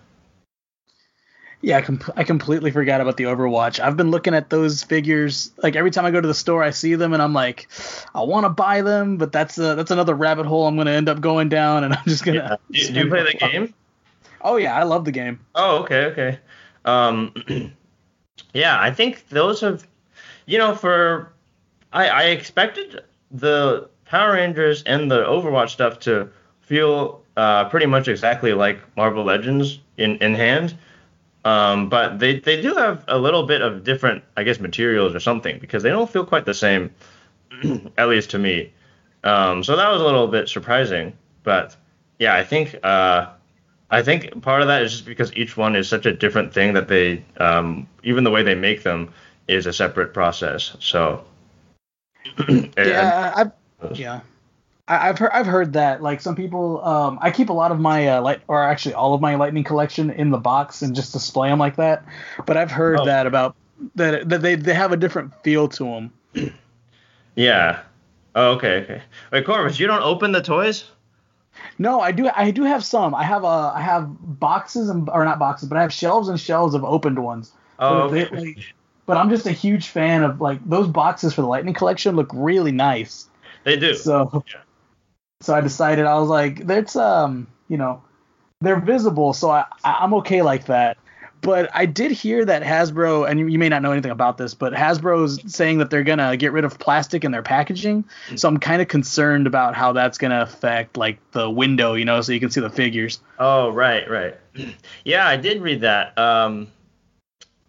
Yeah, 1.64 1.78
I, 1.78 1.82
com- 1.82 2.12
I 2.16 2.24
completely 2.24 2.72
forgot 2.72 3.00
about 3.00 3.16
the 3.16 3.24
Overwatch. 3.24 3.78
I've 3.78 3.96
been 3.96 4.10
looking 4.10 4.34
at 4.34 4.50
those 4.50 4.82
figures 4.82 5.52
like 5.62 5.76
every 5.76 5.92
time 5.92 6.04
I 6.04 6.10
go 6.10 6.20
to 6.20 6.26
the 6.26 6.34
store, 6.34 6.60
I 6.60 6.70
see 6.70 6.96
them 6.96 7.12
and 7.12 7.22
I'm 7.22 7.32
like, 7.32 7.68
I 8.14 8.22
want 8.22 8.44
to 8.44 8.50
buy 8.50 8.82
them, 8.82 9.16
but 9.16 9.30
that's 9.30 9.58
a, 9.58 9.76
that's 9.76 9.92
another 9.92 10.14
rabbit 10.14 10.44
hole 10.44 10.66
I'm 10.66 10.76
gonna 10.76 10.90
end 10.90 11.08
up 11.08 11.20
going 11.20 11.48
down, 11.48 11.84
and 11.84 11.94
I'm 11.94 12.04
just 12.04 12.24
gonna. 12.24 12.58
Do, 12.72 12.92
do 12.92 13.00
you 13.00 13.08
play 13.08 13.22
the 13.22 13.38
game? 13.38 13.72
Oh 14.40 14.56
yeah, 14.56 14.76
I 14.76 14.82
love 14.82 15.04
the 15.04 15.12
game. 15.12 15.38
Oh, 15.54 15.78
okay, 15.82 16.06
okay. 16.06 16.38
Um, 16.84 17.32
yeah, 18.52 18.80
I 18.80 18.90
think 18.90 19.28
those 19.28 19.60
have, 19.60 19.86
you 20.46 20.58
know, 20.58 20.74
for 20.74 21.32
I, 21.92 22.08
I 22.08 22.22
expected 22.24 23.02
the 23.30 23.88
Power 24.04 24.32
Rangers 24.32 24.82
and 24.82 25.10
the 25.10 25.24
Overwatch 25.24 25.70
stuff 25.70 26.00
to 26.00 26.28
feel 26.60 27.22
uh, 27.36 27.68
pretty 27.68 27.86
much 27.86 28.08
exactly 28.08 28.52
like 28.52 28.80
Marvel 28.96 29.24
Legends 29.24 29.78
in 29.96 30.16
in 30.18 30.34
hand. 30.34 30.76
Um, 31.44 31.88
but 31.88 32.18
they, 32.18 32.38
they 32.38 32.60
do 32.60 32.74
have 32.74 33.04
a 33.08 33.18
little 33.18 33.44
bit 33.44 33.62
of 33.62 33.82
different, 33.82 34.22
I 34.36 34.44
guess, 34.44 34.60
materials 34.60 35.14
or 35.14 35.20
something 35.20 35.58
because 35.58 35.82
they 35.82 35.90
don't 35.90 36.08
feel 36.08 36.24
quite 36.24 36.44
the 36.44 36.54
same, 36.54 36.90
at 37.98 38.08
least 38.08 38.30
to 38.30 38.38
me. 38.38 38.72
Um, 39.24 39.64
so 39.64 39.76
that 39.76 39.90
was 39.90 40.00
a 40.00 40.04
little 40.04 40.28
bit 40.28 40.48
surprising. 40.48 41.12
But 41.42 41.76
yeah, 42.18 42.34
I 42.34 42.44
think 42.44 42.76
uh, 42.84 43.30
I 43.90 44.02
think 44.02 44.40
part 44.42 44.62
of 44.62 44.68
that 44.68 44.82
is 44.82 44.92
just 44.92 45.06
because 45.06 45.34
each 45.36 45.56
one 45.56 45.76
is 45.76 45.88
such 45.88 46.06
a 46.06 46.12
different 46.12 46.54
thing 46.54 46.74
that 46.74 46.88
they, 46.88 47.24
um, 47.38 47.88
even 48.04 48.24
the 48.24 48.30
way 48.30 48.42
they 48.42 48.54
make 48.54 48.82
them, 48.84 49.12
is 49.48 49.66
a 49.66 49.72
separate 49.72 50.14
process. 50.14 50.76
So 50.80 51.24
Yeah, 52.48 53.32
I've 53.36 53.52
yeah, 53.94 54.20
I, 54.92 55.08
I've 55.08 55.18
heard 55.18 55.30
I've 55.32 55.46
heard 55.46 55.72
that 55.74 56.02
like 56.02 56.20
some 56.20 56.34
people. 56.36 56.84
Um, 56.84 57.18
I 57.22 57.30
keep 57.30 57.48
a 57.48 57.52
lot 57.52 57.72
of 57.72 57.80
my 57.80 58.08
uh, 58.08 58.20
light 58.20 58.40
or 58.48 58.62
actually 58.62 58.94
all 58.94 59.14
of 59.14 59.20
my 59.20 59.34
lightning 59.36 59.64
collection 59.64 60.10
in 60.10 60.30
the 60.30 60.38
box 60.38 60.82
and 60.82 60.94
just 60.94 61.12
display 61.12 61.48
them 61.48 61.58
like 61.58 61.76
that. 61.76 62.04
But 62.46 62.56
I've 62.56 62.70
heard 62.70 62.98
Oh. 63.00 63.04
that 63.06 63.26
about 63.26 63.56
that 63.94 64.28
that 64.28 64.42
they 64.42 64.54
they 64.54 64.74
have 64.74 64.92
a 64.92 64.96
different 64.96 65.32
feel 65.42 65.68
to 65.68 65.84
them. 65.84 66.12
yeah. 67.34 67.80
Oh, 68.34 68.52
okay, 68.52 68.76
okay. 68.82 69.02
Wait, 69.30 69.44
Corvus, 69.44 69.78
you 69.78 69.86
don't 69.86 70.02
open 70.02 70.32
the 70.32 70.40
toys? 70.42 70.84
No, 71.78 72.00
I 72.00 72.12
do. 72.12 72.30
I 72.34 72.50
do 72.50 72.62
have 72.64 72.84
some. 72.84 73.14
I 73.14 73.24
have 73.24 73.44
uh, 73.44 73.72
I 73.74 73.80
have 73.82 74.08
boxes 74.40 74.88
and 74.88 75.08
or 75.10 75.24
not 75.24 75.38
boxes, 75.38 75.68
but 75.68 75.76
I 75.76 75.82
have 75.82 75.92
shelves 75.92 76.28
and 76.28 76.40
shelves 76.40 76.74
of 76.74 76.84
opened 76.84 77.18
ones. 77.18 77.52
Oh, 77.78 78.02
But 78.02 78.08
they- 78.14 78.26
okay. 78.26 78.36
like- 78.36 78.74
but 79.04 79.16
I'm 79.16 79.30
just 79.30 79.46
a 79.46 79.50
huge 79.52 79.88
fan 79.88 80.22
of 80.22 80.40
like 80.40 80.60
those 80.66 80.86
boxes 80.86 81.34
for 81.34 81.42
the 81.42 81.48
Lightning 81.48 81.74
collection 81.74 82.14
look 82.14 82.30
really 82.32 82.70
nice. 82.70 83.28
They 83.64 83.76
do. 83.76 83.94
So, 83.94 84.44
Yeah. 84.46 84.60
So 85.42 85.54
I 85.54 85.60
decided 85.60 86.06
I 86.06 86.18
was 86.18 86.28
like, 86.28 86.66
that's 86.66 86.96
um, 86.96 87.46
you 87.68 87.76
know, 87.76 88.02
they're 88.60 88.80
visible, 88.80 89.32
so 89.32 89.50
I 89.50 89.64
I'm 89.84 90.14
okay 90.14 90.42
like 90.42 90.66
that. 90.66 90.96
but 91.42 91.68
I 91.74 91.86
did 91.86 92.12
hear 92.12 92.44
that 92.44 92.62
Hasbro, 92.62 93.28
and 93.28 93.50
you 93.50 93.58
may 93.58 93.68
not 93.68 93.82
know 93.82 93.90
anything 93.90 94.12
about 94.12 94.38
this, 94.38 94.54
but 94.54 94.72
Hasbro's 94.72 95.42
saying 95.52 95.78
that 95.78 95.90
they're 95.90 96.04
gonna 96.04 96.36
get 96.36 96.52
rid 96.52 96.64
of 96.64 96.78
plastic 96.78 97.24
in 97.24 97.32
their 97.32 97.42
packaging. 97.42 98.04
So 98.36 98.46
I'm 98.48 98.58
kind 98.58 98.80
of 98.80 98.86
concerned 98.86 99.48
about 99.48 99.74
how 99.74 99.92
that's 99.92 100.18
gonna 100.18 100.42
affect 100.42 100.96
like 100.96 101.18
the 101.32 101.50
window, 101.50 101.94
you 101.94 102.04
know, 102.04 102.20
so 102.20 102.32
you 102.32 102.38
can 102.40 102.50
see 102.50 102.60
the 102.60 102.70
figures. 102.70 103.20
Oh, 103.38 103.70
right, 103.70 104.08
right. 104.08 104.36
Yeah, 105.04 105.26
I 105.26 105.36
did 105.36 105.60
read 105.62 105.80
that. 105.80 106.16
Um, 106.16 106.68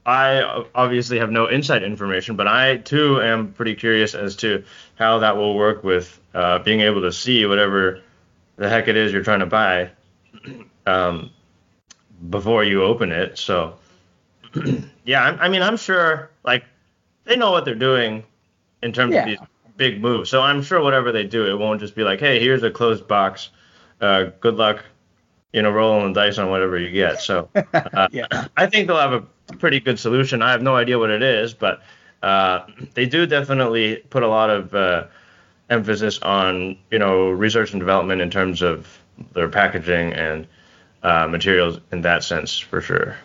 I 0.05 0.65
obviously 0.75 1.17
have 1.19 1.31
no 1.31 1.47
inside 1.47 1.81
information, 1.81 2.36
but 2.36 2.47
I 2.47 2.77
too 2.77 3.21
am 3.21 3.53
pretty 3.53 3.73
curious 3.75 4.13
as 4.13 4.36
to 4.38 4.63
how 4.95 5.19
that 5.19 5.38
will 5.38 5.55
work 5.55 5.83
with 5.83 6.19
uh, 6.34 6.60
being 6.60 6.82
able 6.82 7.02
to 7.02 7.12
see 7.12 7.46
whatever 7.46 8.02
the 8.56 8.69
heck 8.69 8.88
it 8.88 8.96
is 8.96 9.12
you're 9.12 9.24
trying 9.24 9.39
to 9.39 9.46
buy 9.46 9.89
um, 10.86 11.32
before 12.30 12.63
you 12.63 12.84
open 12.84 13.12
it. 13.12 13.38
So, 13.38 13.78
yeah, 15.06 15.24
I, 15.24 15.46
I, 15.46 15.50
mean, 15.50 15.62
I'm 15.62 15.78
sure 15.78 16.30
like 16.43 16.65
they 17.26 17.36
know 17.36 17.52
what 17.52 17.65
they're 17.65 17.76
doing 17.76 18.24
in 18.82 18.93
terms 18.93 19.13
yeah. 19.13 19.22
of 19.22 19.26
these 19.28 19.39
big 19.78 20.02
moves. 20.02 20.30
So 20.30 20.41
I'm 20.41 20.62
sure 20.62 20.82
whatever 20.82 21.12
they 21.12 21.24
do, 21.24 21.48
it 21.48 21.58
won't 21.58 21.80
just 21.80 21.96
be 21.96 22.04
like, 22.04 22.19
hey, 22.19 22.39
here's 22.39 22.63
a 22.63 22.72
closed 22.72 23.08
box. 23.08 23.50
Uh, 24.02 24.26
good 24.39 24.56
luck, 24.56 24.84
you 25.52 25.62
know, 25.62 25.72
rolling 25.72 26.13
the 26.13 26.19
dice 26.19 26.38
on 26.38 26.50
whatever 26.50 26.78
you 26.78 26.91
get. 26.91 27.22
So, 27.22 27.50
uh, 27.74 28.08
yeah, 28.12 28.28
I 28.58 28.67
think 28.67 28.88
they'll 28.88 28.98
have 28.98 29.13
a 29.13 29.54
pretty 29.58 29.80
good 29.80 30.00
solution. 30.00 30.41
I 30.41 30.52
have 30.52 30.62
no 30.62 30.76
idea 30.76 31.00
what 31.00 31.10
it 31.10 31.24
is, 31.24 31.54
but 31.54 31.82
uh, 32.22 32.65
they 32.93 33.06
do 33.06 33.26
definitely 33.26 33.98
put 34.10 34.24
a 34.24 34.28
lot 34.28 34.50
of 34.50 34.74
uh, 34.74 35.06
emphasis 35.69 36.19
on 36.19 36.78
you 36.91 36.99
know 36.99 37.30
research 37.30 37.71
and 37.71 37.80
development 37.80 38.21
in 38.21 38.30
terms 38.30 38.62
of 38.62 38.99
their 39.34 39.49
packaging 39.49 40.13
and 40.13 40.47
uh, 41.04 41.28
materials 41.28 41.80
in 41.91 42.02
that 42.02 42.23
sense 42.23 42.58
for 42.58 42.82
sure. 42.82 43.15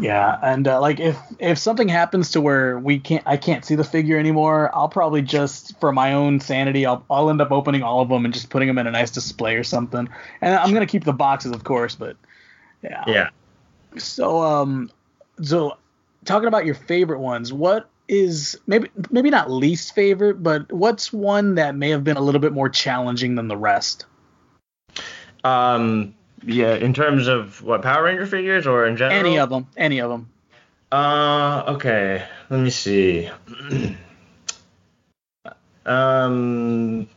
Yeah, 0.00 0.38
and 0.42 0.66
uh, 0.66 0.80
like 0.80 1.00
if 1.00 1.18
if 1.38 1.58
something 1.58 1.88
happens 1.88 2.32
to 2.32 2.40
where 2.40 2.78
we 2.78 2.98
can't 2.98 3.22
I 3.26 3.36
can't 3.36 3.64
see 3.64 3.74
the 3.74 3.84
figure 3.84 4.18
anymore, 4.18 4.70
I'll 4.74 4.88
probably 4.88 5.22
just 5.22 5.78
for 5.80 5.92
my 5.92 6.12
own 6.12 6.40
sanity, 6.40 6.86
I'll 6.86 7.04
I'll 7.10 7.30
end 7.30 7.40
up 7.40 7.52
opening 7.52 7.82
all 7.82 8.00
of 8.00 8.08
them 8.08 8.24
and 8.24 8.32
just 8.32 8.50
putting 8.50 8.68
them 8.68 8.78
in 8.78 8.86
a 8.86 8.90
nice 8.90 9.10
display 9.10 9.54
or 9.54 9.64
something. 9.64 10.08
And 10.40 10.54
I'm 10.54 10.72
gonna 10.72 10.86
keep 10.86 11.04
the 11.04 11.12
boxes, 11.12 11.52
of 11.52 11.64
course, 11.64 11.94
but 11.94 12.16
yeah. 12.82 13.04
Yeah. 13.06 13.30
So 13.96 14.42
um, 14.42 14.90
so 15.40 15.76
talking 16.24 16.48
about 16.48 16.64
your 16.64 16.74
favorite 16.74 17.20
ones, 17.20 17.52
what 17.52 17.88
is 18.12 18.60
maybe 18.66 18.90
maybe 19.10 19.30
not 19.30 19.50
least 19.50 19.94
favorite, 19.94 20.42
but 20.42 20.70
what's 20.70 21.12
one 21.14 21.54
that 21.54 21.74
may 21.74 21.88
have 21.90 22.04
been 22.04 22.18
a 22.18 22.20
little 22.20 22.42
bit 22.42 22.52
more 22.52 22.68
challenging 22.68 23.36
than 23.36 23.48
the 23.48 23.56
rest? 23.56 24.04
Um, 25.42 26.14
yeah, 26.44 26.74
in 26.74 26.92
terms 26.92 27.26
of 27.26 27.62
what 27.62 27.80
Power 27.80 28.04
Ranger 28.04 28.26
figures 28.26 28.66
or 28.66 28.86
in 28.86 28.98
general? 28.98 29.18
Any 29.18 29.38
of 29.38 29.48
them, 29.48 29.66
any 29.78 30.00
of 30.00 30.10
them. 30.10 30.28
Uh, 30.92 31.64
okay. 31.68 32.26
Let 32.50 32.60
me 32.60 32.68
see. 32.68 33.30
um, 35.86 37.08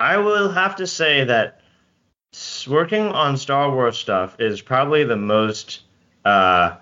I 0.00 0.16
will 0.16 0.48
have 0.50 0.74
to 0.76 0.86
say 0.88 1.22
that 1.22 1.60
working 2.68 3.06
on 3.06 3.36
Star 3.36 3.70
Wars 3.70 3.96
stuff 3.96 4.34
is 4.40 4.60
probably 4.60 5.04
the 5.04 5.16
most 5.16 5.82
uh, 6.24 6.74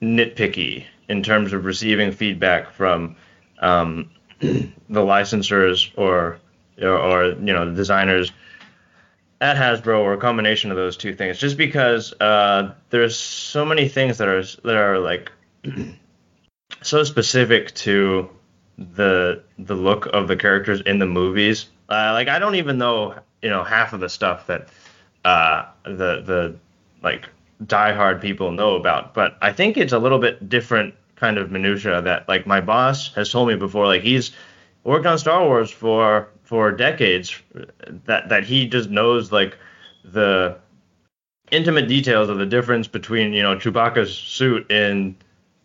nitpicky 0.00 0.86
in 1.10 1.24
terms 1.24 1.52
of 1.52 1.64
receiving 1.64 2.12
feedback 2.12 2.70
from 2.70 3.16
um, 3.58 4.10
the 4.40 4.70
licensors 4.88 5.90
or, 5.96 6.38
or, 6.80 6.96
or 6.96 7.24
you 7.26 7.52
know 7.52 7.66
the 7.66 7.74
designers 7.74 8.32
at 9.40 9.56
Hasbro 9.56 9.98
or 9.98 10.12
a 10.12 10.18
combination 10.18 10.70
of 10.70 10.76
those 10.76 10.96
two 10.96 11.14
things. 11.14 11.38
Just 11.38 11.56
because 11.56 12.12
uh, 12.20 12.72
there's 12.90 13.18
so 13.18 13.64
many 13.64 13.88
things 13.88 14.18
that 14.18 14.28
are 14.28 14.42
that 14.42 14.76
are 14.76 14.98
like 14.98 15.32
so 16.82 17.02
specific 17.02 17.74
to 17.74 18.30
the 18.78 19.42
the 19.58 19.74
look 19.74 20.06
of 20.06 20.28
the 20.28 20.36
characters 20.36 20.80
in 20.82 21.00
the 21.00 21.06
movies. 21.06 21.66
Uh, 21.88 22.12
like 22.12 22.28
I 22.28 22.38
don't 22.38 22.54
even 22.54 22.78
know 22.78 23.16
you 23.42 23.50
know 23.50 23.64
half 23.64 23.92
of 23.92 23.98
the 23.98 24.08
stuff 24.08 24.46
that 24.46 24.68
uh, 25.24 25.66
the 25.82 26.22
the 26.22 26.56
like 27.02 27.28
diehard 27.64 28.20
people 28.20 28.52
know 28.52 28.76
about. 28.76 29.12
But 29.12 29.36
I 29.42 29.52
think 29.52 29.76
it's 29.76 29.92
a 29.92 29.98
little 29.98 30.18
bit 30.18 30.48
different 30.48 30.94
kind 31.20 31.38
of 31.38 31.50
minutia 31.50 32.00
that 32.02 32.28
like 32.28 32.46
my 32.46 32.60
boss 32.60 33.14
has 33.14 33.30
told 33.30 33.48
me 33.48 33.54
before. 33.54 33.86
Like 33.86 34.02
he's 34.02 34.32
worked 34.82 35.06
on 35.06 35.18
Star 35.18 35.44
Wars 35.44 35.70
for 35.70 36.28
for 36.42 36.72
decades. 36.72 37.36
That 38.06 38.30
that 38.30 38.44
he 38.44 38.66
just 38.66 38.90
knows 38.90 39.30
like 39.30 39.56
the 40.04 40.56
intimate 41.50 41.88
details 41.88 42.28
of 42.28 42.38
the 42.38 42.46
difference 42.46 42.88
between 42.88 43.32
you 43.32 43.42
know 43.42 43.54
Chewbacca's 43.56 44.16
suit 44.16 44.70
in 44.70 45.14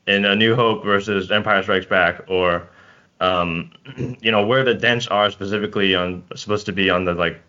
in 0.06 0.26
A 0.26 0.36
New 0.36 0.56
Hope 0.56 0.84
versus 0.84 1.32
Empire 1.32 1.64
Strikes 1.64 1.86
Back, 1.88 2.26
or 2.28 2.68
um, 3.22 3.72
you 4.22 4.32
know 4.32 4.46
where 4.46 4.64
the 4.64 4.74
dents 4.74 5.08
are 5.08 5.32
specifically 5.32 5.96
on 5.96 6.24
supposed 6.36 6.66
to 6.66 6.74
be 6.74 6.90
on 6.90 7.06
the 7.06 7.14
like 7.14 7.42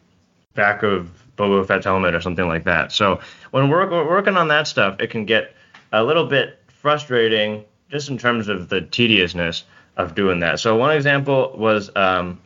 back 0.55 0.83
of 0.83 1.11
Boba 1.37 1.67
Fett's 1.67 1.85
helmet 1.85 2.15
or 2.15 2.21
something 2.21 2.49
like 2.49 2.65
that. 2.65 2.93
So 2.93 3.21
when 3.51 3.69
we're, 3.69 3.91
we're 3.91 4.09
working 4.09 4.39
on 4.39 4.49
that 4.49 4.67
stuff, 4.67 4.99
it 5.01 5.11
can 5.11 5.27
get 5.27 5.55
a 5.93 6.03
little 6.03 6.25
bit 6.25 6.59
frustrating 6.69 7.65
just 7.91 8.09
in 8.09 8.19
terms 8.19 8.49
of 8.49 8.69
the 8.69 8.81
tediousness 8.81 9.65
of 9.97 10.15
doing 10.15 10.41
that. 10.41 10.61
So 10.61 10.77
one 10.77 10.95
example 10.95 11.55
was 11.57 11.91
um, 11.97 12.41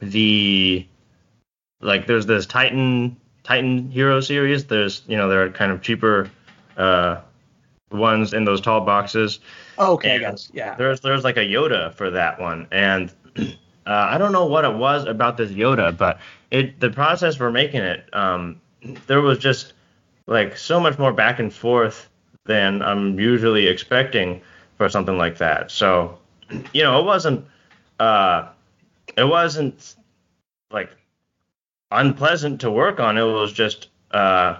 the 0.00 0.86
like 1.80 2.06
there's 2.06 2.26
this 2.26 2.46
Titan 2.46 3.16
Titan 3.42 3.90
Hero 3.90 4.20
series. 4.20 4.66
There's 4.66 5.02
you 5.06 5.16
know 5.16 5.28
there 5.28 5.42
are 5.44 5.50
kind 5.50 5.72
of 5.72 5.82
cheaper 5.82 6.30
uh, 6.76 7.20
ones 7.90 8.32
in 8.32 8.44
those 8.44 8.60
tall 8.60 8.82
boxes. 8.82 9.40
Oh, 9.78 9.94
okay, 9.94 10.16
I 10.16 10.18
guess 10.18 10.50
yeah. 10.52 10.74
There's 10.74 11.00
there's 11.00 11.24
like 11.24 11.36
a 11.36 11.44
Yoda 11.44 11.94
for 11.94 12.10
that 12.10 12.40
one, 12.40 12.66
and 12.70 13.12
uh, 13.38 13.46
I 13.86 14.18
don't 14.18 14.32
know 14.32 14.46
what 14.46 14.64
it 14.64 14.74
was 14.74 15.04
about 15.04 15.36
this 15.36 15.50
Yoda, 15.50 15.96
but 15.96 16.20
it 16.50 16.78
the 16.80 16.90
process 16.90 17.36
for 17.36 17.50
making 17.50 17.82
it, 17.82 18.08
um, 18.12 18.60
there 19.06 19.20
was 19.20 19.38
just 19.38 19.72
like 20.26 20.56
so 20.56 20.78
much 20.78 20.98
more 20.98 21.12
back 21.12 21.38
and 21.38 21.52
forth 21.52 22.07
than 22.48 22.82
I'm 22.82 23.20
usually 23.20 23.68
expecting 23.68 24.40
for 24.76 24.88
something 24.88 25.16
like 25.16 25.38
that. 25.38 25.70
So, 25.70 26.18
you 26.72 26.82
know, 26.82 26.98
it 26.98 27.04
wasn't 27.04 27.46
uh, 28.00 28.48
it 29.16 29.24
wasn't 29.24 29.94
like 30.72 30.90
unpleasant 31.92 32.60
to 32.62 32.70
work 32.70 32.98
on. 32.98 33.18
It 33.18 33.22
was 33.22 33.52
just 33.52 33.88
uh, 34.10 34.56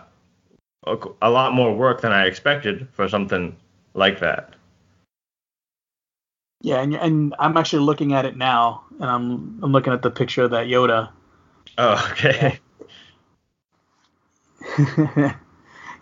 a, 0.87 0.96
a 1.22 1.31
lot 1.31 1.55
more 1.55 1.74
work 1.74 2.03
than 2.03 2.12
I 2.12 2.27
expected 2.27 2.87
for 2.92 3.09
something 3.09 3.57
like 3.94 4.20
that. 4.20 4.55
Yeah, 6.61 6.81
and, 6.83 6.94
and 6.94 7.35
I'm 7.38 7.57
actually 7.57 7.85
looking 7.85 8.12
at 8.12 8.27
it 8.27 8.37
now, 8.37 8.85
and 9.01 9.09
I'm 9.09 9.61
I'm 9.62 9.72
looking 9.72 9.92
at 9.92 10.03
the 10.03 10.11
picture 10.11 10.42
of 10.42 10.51
that 10.51 10.66
Yoda. 10.66 11.11
Oh, 11.79 12.09
okay. 12.12 12.59
Yeah, 15.16 15.37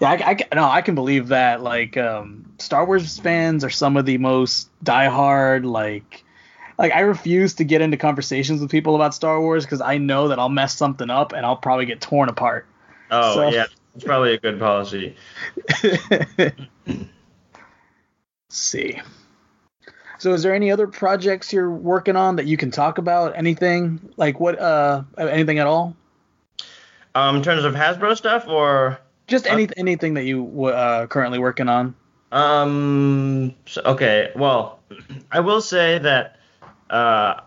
yeah 0.00 0.10
I, 0.10 0.30
I, 0.30 0.54
no, 0.54 0.64
I 0.64 0.82
can 0.82 0.94
believe 0.94 1.28
that. 1.28 1.62
Like, 1.62 1.96
um, 1.96 2.54
Star 2.58 2.84
Wars 2.84 3.18
fans 3.18 3.64
are 3.64 3.70
some 3.70 3.96
of 3.96 4.06
the 4.06 4.18
most 4.18 4.68
diehard. 4.84 5.64
Like, 5.64 6.24
like 6.78 6.92
I 6.92 7.00
refuse 7.00 7.54
to 7.54 7.64
get 7.64 7.80
into 7.80 7.96
conversations 7.96 8.60
with 8.60 8.70
people 8.70 8.94
about 8.94 9.14
Star 9.14 9.40
Wars 9.40 9.64
because 9.64 9.80
I 9.80 9.98
know 9.98 10.28
that 10.28 10.38
I'll 10.38 10.48
mess 10.48 10.76
something 10.76 11.10
up 11.10 11.32
and 11.32 11.44
I'll 11.46 11.56
probably 11.56 11.86
get 11.86 12.00
torn 12.00 12.28
apart. 12.28 12.66
Oh 13.10 13.34
so. 13.34 13.48
yeah, 13.48 13.66
it's 13.94 14.04
probably 14.04 14.34
a 14.34 14.38
good 14.38 14.58
policy. 14.58 15.16
see. 18.50 19.00
So 20.18 20.32
is 20.32 20.42
there 20.42 20.54
any 20.54 20.70
other 20.70 20.86
projects 20.86 21.52
you're 21.52 21.70
working 21.70 22.16
on 22.16 22.36
that 22.36 22.46
you 22.46 22.56
can 22.56 22.70
talk 22.70 22.98
about? 22.98 23.36
Anything 23.36 24.10
like 24.16 24.40
what 24.40 24.58
uh 24.58 25.02
anything 25.18 25.58
at 25.58 25.66
all? 25.66 25.96
Um, 27.14 27.36
in 27.36 27.42
terms 27.42 27.64
of 27.64 27.74
Hasbro 27.74 28.16
stuff 28.16 28.46
or 28.46 28.98
just 29.26 29.46
any 29.46 29.68
uh, 29.68 29.72
anything 29.76 30.14
that 30.14 30.24
you 30.24 30.66
uh 30.66 31.06
currently 31.06 31.38
working 31.38 31.68
on? 31.68 31.94
Um. 32.32 33.54
Okay. 33.76 34.32
Well, 34.36 34.80
I 35.32 35.40
will 35.40 35.60
say 35.60 35.98
that 35.98 36.38
uh 36.90 37.40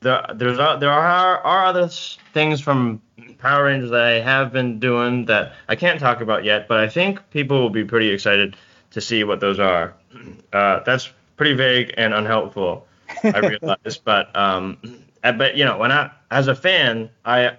there 0.00 0.24
there's 0.34 0.58
uh, 0.58 0.76
there 0.76 0.90
are 0.90 1.38
are 1.38 1.64
other 1.66 1.88
things 2.32 2.60
from 2.60 3.00
Power 3.38 3.64
Rangers 3.64 3.90
that 3.90 4.02
I 4.02 4.20
have 4.20 4.52
been 4.52 4.78
doing 4.78 5.24
that 5.26 5.54
I 5.68 5.76
can't 5.76 5.98
talk 5.98 6.20
about 6.20 6.44
yet, 6.44 6.68
but 6.68 6.78
I 6.78 6.88
think 6.88 7.18
people 7.30 7.60
will 7.60 7.70
be 7.70 7.84
pretty 7.84 8.10
excited 8.10 8.56
to 8.92 9.00
see 9.00 9.24
what 9.24 9.40
those 9.40 9.58
are. 9.58 9.94
Uh, 10.52 10.80
that's 10.84 11.10
pretty 11.36 11.52
vague 11.52 11.92
and 11.96 12.14
unhelpful. 12.14 12.86
I 13.24 13.38
realize, 13.48 13.98
but 13.98 14.34
um, 14.36 14.78
uh, 15.24 15.32
but 15.32 15.56
you 15.56 15.64
know, 15.64 15.78
when 15.78 15.90
I 15.90 16.12
as 16.30 16.46
a 16.46 16.54
fan, 16.54 17.10
I 17.24 17.56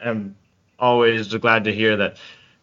am 0.00 0.34
always 0.80 1.32
glad 1.34 1.62
to 1.64 1.72
hear 1.72 1.96
that 1.98 2.16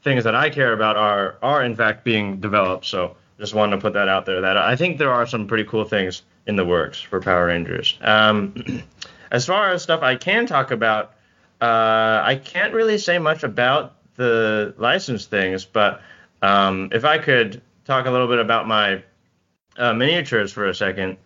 things 0.09 0.23
that 0.23 0.35
I 0.35 0.49
care 0.49 0.73
about 0.73 0.97
are 0.97 1.37
are 1.41 1.63
in 1.63 1.75
fact 1.75 2.03
being 2.03 2.39
developed. 2.39 2.85
So 2.85 3.15
just 3.39 3.53
wanted 3.53 3.75
to 3.75 3.81
put 3.81 3.93
that 3.93 4.09
out 4.09 4.25
there. 4.25 4.41
That 4.41 4.57
I 4.57 4.75
think 4.75 4.97
there 4.97 5.11
are 5.11 5.27
some 5.27 5.47
pretty 5.47 5.65
cool 5.65 5.85
things 5.85 6.23
in 6.47 6.55
the 6.55 6.65
works 6.65 6.99
for 6.99 7.21
Power 7.21 7.45
Rangers. 7.45 7.97
Um, 8.01 8.83
as 9.31 9.45
far 9.45 9.69
as 9.69 9.83
stuff 9.83 10.01
I 10.01 10.15
can 10.15 10.47
talk 10.47 10.71
about, 10.71 11.13
uh, 11.61 12.21
I 12.23 12.41
can't 12.43 12.73
really 12.73 12.97
say 12.97 13.19
much 13.19 13.43
about 13.43 13.95
the 14.15 14.73
license 14.77 15.27
things, 15.27 15.63
but 15.63 16.01
um, 16.41 16.89
if 16.91 17.05
I 17.05 17.19
could 17.19 17.61
talk 17.85 18.07
a 18.07 18.11
little 18.11 18.27
bit 18.27 18.39
about 18.39 18.67
my 18.67 19.03
uh, 19.77 19.93
miniatures 19.93 20.51
for 20.51 20.65
a 20.65 20.73
second, 20.73 21.17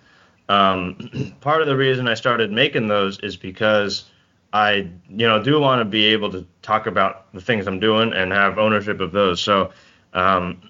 um, 0.49 1.35
part 1.41 1.61
of 1.61 1.67
the 1.67 1.77
reason 1.77 2.09
I 2.09 2.15
started 2.15 2.51
making 2.51 2.87
those 2.87 3.19
is 3.19 3.37
because 3.37 4.11
I, 4.53 4.87
you 5.09 5.27
know, 5.27 5.41
do 5.41 5.59
want 5.59 5.81
to 5.81 5.85
be 5.85 6.05
able 6.05 6.31
to 6.31 6.45
talk 6.61 6.85
about 6.85 7.33
the 7.33 7.41
things 7.41 7.65
I'm 7.65 7.79
doing 7.79 8.13
and 8.13 8.31
have 8.31 8.59
ownership 8.59 9.01
of 9.01 9.11
those. 9.11 9.41
So, 9.41 9.71
um, 10.13 10.61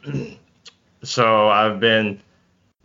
so 1.03 1.49
I've 1.49 1.81
been 1.81 2.21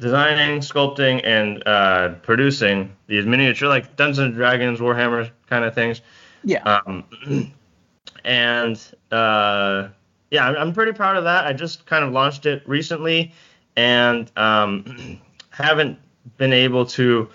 designing, 0.01 0.59
sculpting, 0.59 1.21
and 1.25 1.67
uh, 1.67 2.15
producing 2.23 2.97
these 3.07 3.25
miniature, 3.27 3.69
like 3.69 3.95
Dungeons 3.95 4.19
and 4.19 4.35
Dragons, 4.35 4.81
Warhammer 4.81 5.31
kind 5.47 5.65
of 5.65 5.73
things. 5.73 6.01
Yeah. 6.43 6.63
Um, 6.65 7.05
and 8.25 8.95
uh, 9.13 9.89
yeah, 10.33 10.49
I'm, 10.49 10.57
I'm 10.57 10.73
pretty 10.73 10.93
proud 10.93 11.17
of 11.17 11.25
that. 11.25 11.47
I 11.47 11.53
just 11.53 11.87
kind 11.87 12.05
of 12.05 12.13
launched 12.13 12.45
it 12.45 12.69
recently, 12.69 13.33
and 13.77 14.31
um, 14.37 15.21
haven't 15.51 15.97
been 16.39 16.53
able 16.53 16.85
to 16.87 17.29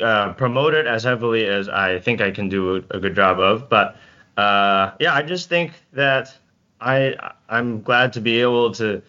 uh, 0.00 0.32
promote 0.34 0.74
it 0.74 0.86
as 0.86 1.04
heavily 1.04 1.46
as 1.46 1.68
I 1.68 1.98
think 1.98 2.20
I 2.20 2.30
can 2.30 2.48
do 2.48 2.76
a, 2.76 2.96
a 2.96 3.00
good 3.00 3.14
job 3.14 3.40
of. 3.40 3.68
But 3.68 3.96
uh, 4.36 4.92
yeah, 5.00 5.14
I 5.14 5.22
just 5.22 5.48
think 5.48 5.72
that 5.92 6.36
I 6.80 7.14
I'm 7.48 7.82
glad 7.82 8.12
to 8.14 8.20
be 8.20 8.40
able 8.40 8.72
to 8.74 9.02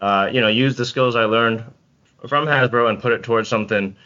uh, 0.00 0.28
you 0.32 0.40
know 0.40 0.48
use 0.48 0.76
the 0.76 0.84
skills 0.84 1.16
I 1.16 1.24
learned 1.24 1.64
from 2.28 2.46
Hasbro 2.46 2.88
and 2.88 3.00
put 3.00 3.12
it 3.12 3.22
towards 3.22 3.48
something 3.48 3.96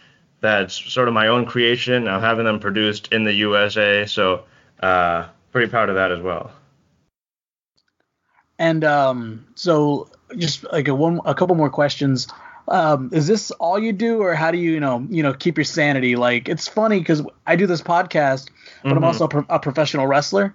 that's 0.40 0.74
sort 0.74 1.09
of 1.09 1.14
my 1.14 1.29
own 1.29 1.46
creation. 1.46 2.09
I'm 2.09 2.20
having 2.20 2.44
them 2.44 2.61
produced 2.61 3.12
in 3.12 3.24
the 3.24 3.33
USA, 3.33 4.07
so 4.07 4.44
uh, 4.81 5.27
pretty 5.53 5.68
proud 5.68 5.88
of 5.88 5.96
that 5.96 6.12
as 6.12 6.20
well. 6.20 6.53
And 8.59 8.85
um, 8.85 9.46
so 9.55 10.11
just 10.37 10.64
like 10.72 10.88
a 10.88 10.94
one, 10.94 11.20
a 11.24 11.35
couple 11.35 11.55
more 11.55 11.70
questions. 11.70 12.29
Um, 12.70 13.11
is 13.12 13.26
this 13.26 13.50
all 13.52 13.78
you 13.78 13.92
do, 13.92 14.20
or 14.20 14.35
how 14.35 14.50
do 14.50 14.59
you, 14.59 14.72
you 14.72 14.81
know, 14.81 15.07
you 15.09 15.22
know, 15.22 15.33
keep 15.33 15.57
your 15.57 15.64
sanity? 15.64 16.16
Like, 16.16 16.48
it's 16.48 16.68
funny 16.68 16.98
because 16.98 17.22
I 17.46 17.57
do 17.57 17.66
this 17.66 17.83
podcast, 17.83 18.50
but 18.83 18.90
mm-hmm. 18.90 18.98
I'm 18.98 19.04
also 19.04 19.24
a, 19.24 19.28
pro- 19.28 19.46
a, 19.48 19.59
professional 19.59 20.07
wrestler, 20.07 20.52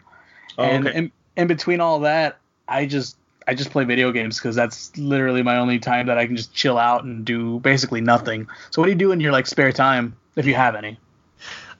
oh, 0.57 0.63
and 0.63 0.87
okay. 0.87 0.97
in, 0.97 1.11
in 1.35 1.47
between 1.47 1.81
all 1.81 2.01
that, 2.01 2.37
I 2.67 2.85
just 2.85 3.17
I 3.47 3.53
just 3.55 3.71
play 3.71 3.83
video 3.83 4.11
games 4.11 4.37
because 4.37 4.55
that's 4.55 4.95
literally 4.97 5.43
my 5.43 5.57
only 5.57 5.79
time 5.79 6.07
that 6.07 6.17
I 6.17 6.25
can 6.25 6.35
just 6.35 6.53
chill 6.53 6.77
out 6.77 7.03
and 7.03 7.25
do 7.25 7.59
basically 7.59 8.01
nothing. 8.01 8.47
So 8.71 8.81
what 8.81 8.85
do 8.85 8.91
you 8.91 8.97
do 8.97 9.11
in 9.11 9.19
your 9.19 9.31
like 9.31 9.47
spare 9.47 9.71
time 9.71 10.15
if 10.35 10.45
you 10.45 10.55
have 10.55 10.75
any? 10.75 10.97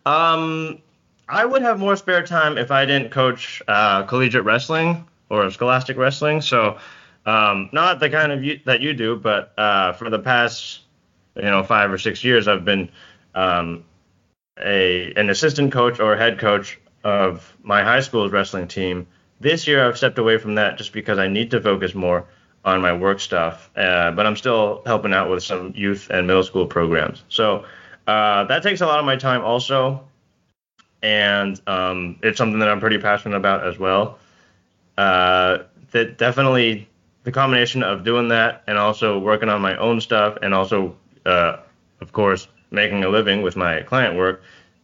Um, 0.06 0.80
I 1.30 1.46
would 1.46 1.62
have 1.62 1.80
more 1.80 1.96
spare 1.96 2.26
time 2.26 2.58
if 2.58 2.72
I 2.72 2.86
didn't 2.86 3.12
coach 3.12 3.62
uh, 3.67 4.04
collegiate 4.04 4.43
wrestling 4.43 5.06
or 5.30 5.50
scholastic 5.52 5.98
wrestling. 5.98 6.41
So 6.41 6.78
um, 7.26 7.70
not 7.72 8.00
the 8.00 8.10
kind 8.10 8.32
of 8.32 8.44
you, 8.44 8.60
that 8.66 8.82
you 8.82 8.94
do, 8.94 9.16
but 9.16 9.54
uh, 9.58 9.94
for 9.94 10.10
the 10.10 10.20
past 10.20 10.82
you 11.36 11.44
know 11.44 11.64
five 11.64 11.92
or 11.92 11.98
six 11.98 12.24
years, 12.24 12.48
I've 12.48 12.66
been 12.66 12.90
um, 13.36 13.84
a 14.60 15.14
an 15.16 15.30
assistant 15.30 15.72
coach 15.72 16.00
or 16.00 16.16
head 16.16 16.40
coach 16.40 16.80
of 17.04 17.56
my 17.64 17.84
high 17.84 18.02
school's 18.02 18.32
wrestling 18.32 18.68
team. 18.68 19.08
This 19.40 19.68
year, 19.68 19.86
I've 19.86 19.98
stepped 19.98 20.18
away 20.18 20.38
from 20.38 20.56
that 20.56 20.78
just 20.78 20.94
because 20.94 21.20
I 21.20 21.28
need 21.28 21.52
to 21.52 21.62
focus 21.62 21.94
more 21.94 22.26
on 22.66 22.82
my 22.82 22.94
work 22.94 23.20
stuff. 23.20 23.70
Uh, 23.76 24.12
but 24.12 24.26
I'm 24.26 24.38
still 24.38 24.82
helping 24.86 25.14
out 25.14 25.30
with 25.30 25.44
some 25.44 25.74
youth 25.76 26.10
and 26.10 26.28
middle 26.28 26.44
school 26.44 26.66
programs. 26.66 27.24
So 27.28 27.66
uh, 28.08 28.46
that 28.46 28.64
takes 28.64 28.82
a 28.82 28.86
lot 28.86 29.00
of 29.00 29.06
my 29.06 29.16
time 29.16 29.44
also, 29.44 30.08
and 31.02 31.60
um, 31.68 32.20
it's 32.22 32.38
something 32.38 32.60
that 32.60 32.70
I'm 32.70 32.80
pretty 32.80 32.98
passionate 32.98 33.36
about 33.36 33.66
as 33.68 33.78
well. 33.78 34.20
Uh, 34.98 35.60
that 35.92 36.18
definitely 36.18 36.88
the 37.24 37.32
combination 37.32 37.84
of 37.84 38.04
doing 38.04 38.28
that 38.30 38.64
and 38.68 38.78
also 38.78 39.20
working 39.20 39.50
on 39.50 39.62
my 39.62 39.76
own 39.78 40.02
stuff 40.02 40.38
and 40.42 40.54
also, 40.54 40.96
uh, 41.26 41.58
of 42.02 42.12
course, 42.12 42.48
making 42.72 43.04
a 43.04 43.10
living 43.10 43.42
with 43.42 43.56
my 43.56 43.82
client 43.82 44.18
work 44.18 44.42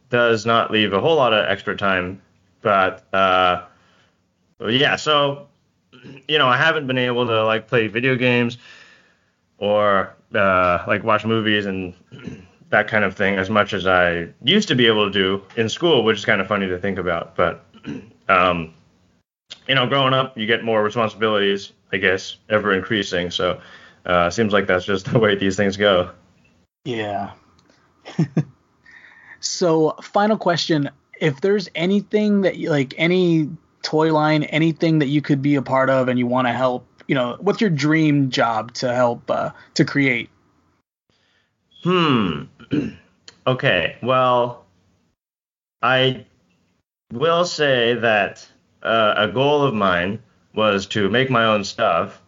does 0.10 0.46
not 0.46 0.72
leave 0.72 0.94
a 0.94 1.00
whole 1.00 1.16
lot 1.16 1.34
of 1.34 1.46
extra 1.50 1.76
time. 1.76 2.22
But 2.62 3.04
uh, 3.14 3.64
yeah, 4.62 4.96
so 4.96 5.48
you 6.28 6.38
know, 6.38 6.48
I 6.48 6.58
haven't 6.58 6.88
been 6.88 6.98
able 6.98 7.28
to 7.28 7.46
like 7.46 7.68
play 7.68 7.88
video 7.88 8.16
games 8.16 8.58
or 9.58 10.16
uh, 10.34 10.84
like 10.88 11.04
watch 11.04 11.26
movies 11.26 11.66
and 11.66 11.94
that 12.70 12.88
kind 12.88 13.04
of 13.04 13.16
thing 13.16 13.36
as 13.36 13.50
much 13.50 13.74
as 13.74 13.88
I 13.88 14.30
used 14.44 14.68
to 14.68 14.76
be 14.76 14.88
able 14.88 15.12
to 15.12 15.12
do 15.12 15.44
in 15.58 15.70
school, 15.70 16.04
which 16.04 16.20
is 16.20 16.26
kind 16.26 16.40
of 16.40 16.48
funny 16.48 16.68
to 16.68 16.78
think 16.80 16.98
about. 16.98 17.36
But 17.36 17.66
um, 18.30 18.74
you 19.70 19.76
know, 19.76 19.86
growing 19.86 20.16
up, 20.16 20.36
you 20.36 20.48
get 20.48 20.64
more 20.64 20.84
responsibilities, 20.84 21.72
I 21.94 21.98
guess, 21.98 22.38
ever 22.50 22.74
increasing. 22.74 23.30
So 23.30 23.62
uh, 24.06 24.32
seems 24.32 24.52
like 24.52 24.66
that's 24.66 24.84
just 24.84 25.06
the 25.14 25.20
way 25.20 25.36
these 25.36 25.56
things 25.56 25.78
go. 25.78 26.10
Yeah. 26.84 27.32
so, 29.40 29.92
final 30.02 30.38
question: 30.38 30.90
If 31.22 31.40
there's 31.42 31.70
anything 31.76 32.42
that 32.42 32.58
you 32.58 32.72
like, 32.72 32.96
any 32.98 33.50
toy 33.84 34.12
line, 34.12 34.44
anything 34.46 35.00
that 35.00 35.08
you 35.08 35.22
could 35.22 35.42
be 35.42 35.56
a 35.56 35.62
part 35.62 35.92
of, 35.92 36.08
and 36.08 36.18
you 36.18 36.26
want 36.26 36.48
to 36.48 36.54
help, 36.54 36.88
you 37.08 37.14
know, 37.14 37.38
what's 37.40 37.62
your 37.62 37.70
dream 37.70 38.32
job 38.32 38.74
to 38.76 38.94
help 38.94 39.30
uh, 39.30 39.52
to 39.76 39.86
create? 39.86 40.32
Hmm. 41.84 42.44
okay. 43.48 43.98
Well, 44.02 44.66
I 45.84 46.26
will 47.14 47.46
say 47.46 47.94
that 47.94 48.48
uh, 48.84 49.14
a 49.18 49.28
goal 49.28 49.64
of 49.64 49.74
mine 49.74 50.20
was 50.54 50.88
to 50.88 51.10
make 51.10 51.30
my 51.30 51.46
own 51.46 51.64
stuff, 51.64 52.22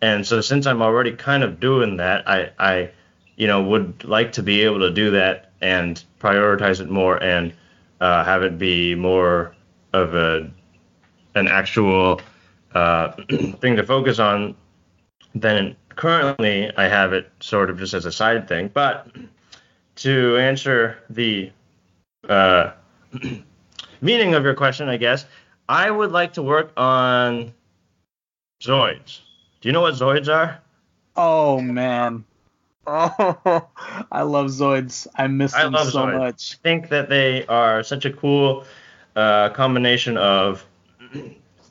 and 0.00 0.26
so 0.26 0.40
since 0.40 0.66
I'm 0.66 0.82
already 0.82 1.12
kind 1.12 1.42
of 1.42 1.60
doing 1.60 1.96
that, 1.98 2.28
I, 2.28 2.50
I, 2.58 2.90
you 3.36 3.46
know, 3.46 3.62
would 3.62 4.04
like 4.04 4.32
to 4.32 4.42
be 4.42 4.62
able 4.62 4.80
to 4.80 4.90
do 4.90 5.12
that 5.12 5.52
and 5.60 6.02
prioritize 6.20 6.80
it 6.80 6.90
more 6.90 7.22
and 7.22 7.52
uh, 8.00 8.24
have 8.24 8.42
it 8.42 8.58
be 8.58 8.94
more 8.94 9.54
of 9.92 10.14
a 10.14 10.50
an 11.34 11.48
actual 11.48 12.20
uh, 12.74 13.12
thing 13.60 13.76
to 13.76 13.82
focus 13.84 14.18
on 14.18 14.54
than 15.34 15.76
currently 15.90 16.74
I 16.76 16.88
have 16.88 17.12
it 17.12 17.30
sort 17.40 17.70
of 17.70 17.78
just 17.78 17.94
as 17.94 18.06
a 18.06 18.12
side 18.12 18.48
thing. 18.48 18.70
But 18.72 19.08
to 19.96 20.36
answer 20.36 20.98
the 21.10 21.50
uh, 22.28 22.72
meaning 24.00 24.34
of 24.34 24.44
your 24.44 24.54
question, 24.54 24.88
I 24.88 24.96
guess 24.96 25.26
I 25.68 25.90
would 25.90 26.12
like 26.12 26.34
to 26.34 26.42
work 26.42 26.72
on 26.76 27.52
Zoids. 28.62 29.20
Do 29.60 29.68
you 29.68 29.72
know 29.72 29.80
what 29.80 29.94
Zoids 29.94 30.32
are? 30.32 30.60
Oh 31.16 31.60
man. 31.60 32.24
Oh, 32.86 33.68
I 34.12 34.22
love 34.22 34.46
Zoids. 34.46 35.06
I 35.16 35.26
miss 35.26 35.52
them 35.52 35.74
I 35.74 35.84
so 35.84 35.98
Zoids. 36.06 36.18
much. 36.18 36.56
I 36.60 36.62
think 36.62 36.88
that 36.90 37.08
they 37.08 37.44
are 37.46 37.82
such 37.82 38.04
a 38.04 38.12
cool 38.12 38.64
uh, 39.16 39.48
combination 39.50 40.16
of 40.16 40.64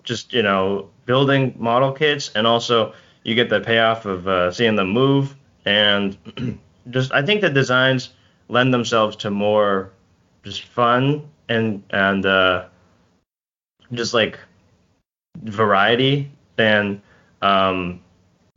just 0.03 0.33
you 0.33 0.41
know 0.41 0.89
building 1.05 1.55
model 1.57 1.91
kits 1.91 2.31
and 2.35 2.47
also 2.47 2.93
you 3.23 3.35
get 3.35 3.49
the 3.49 3.59
payoff 3.59 4.05
of 4.05 4.27
uh, 4.27 4.51
seeing 4.51 4.75
them 4.75 4.89
move 4.89 5.35
and 5.65 6.17
just 6.89 7.11
I 7.11 7.21
think 7.23 7.41
the 7.41 7.49
designs 7.49 8.09
lend 8.49 8.73
themselves 8.73 9.15
to 9.17 9.31
more 9.31 9.91
just 10.43 10.63
fun 10.63 11.27
and 11.49 11.83
and 11.89 12.25
uh, 12.25 12.65
just 13.93 14.13
like 14.13 14.39
variety 15.43 16.31
than 16.55 17.01
um, 17.41 18.01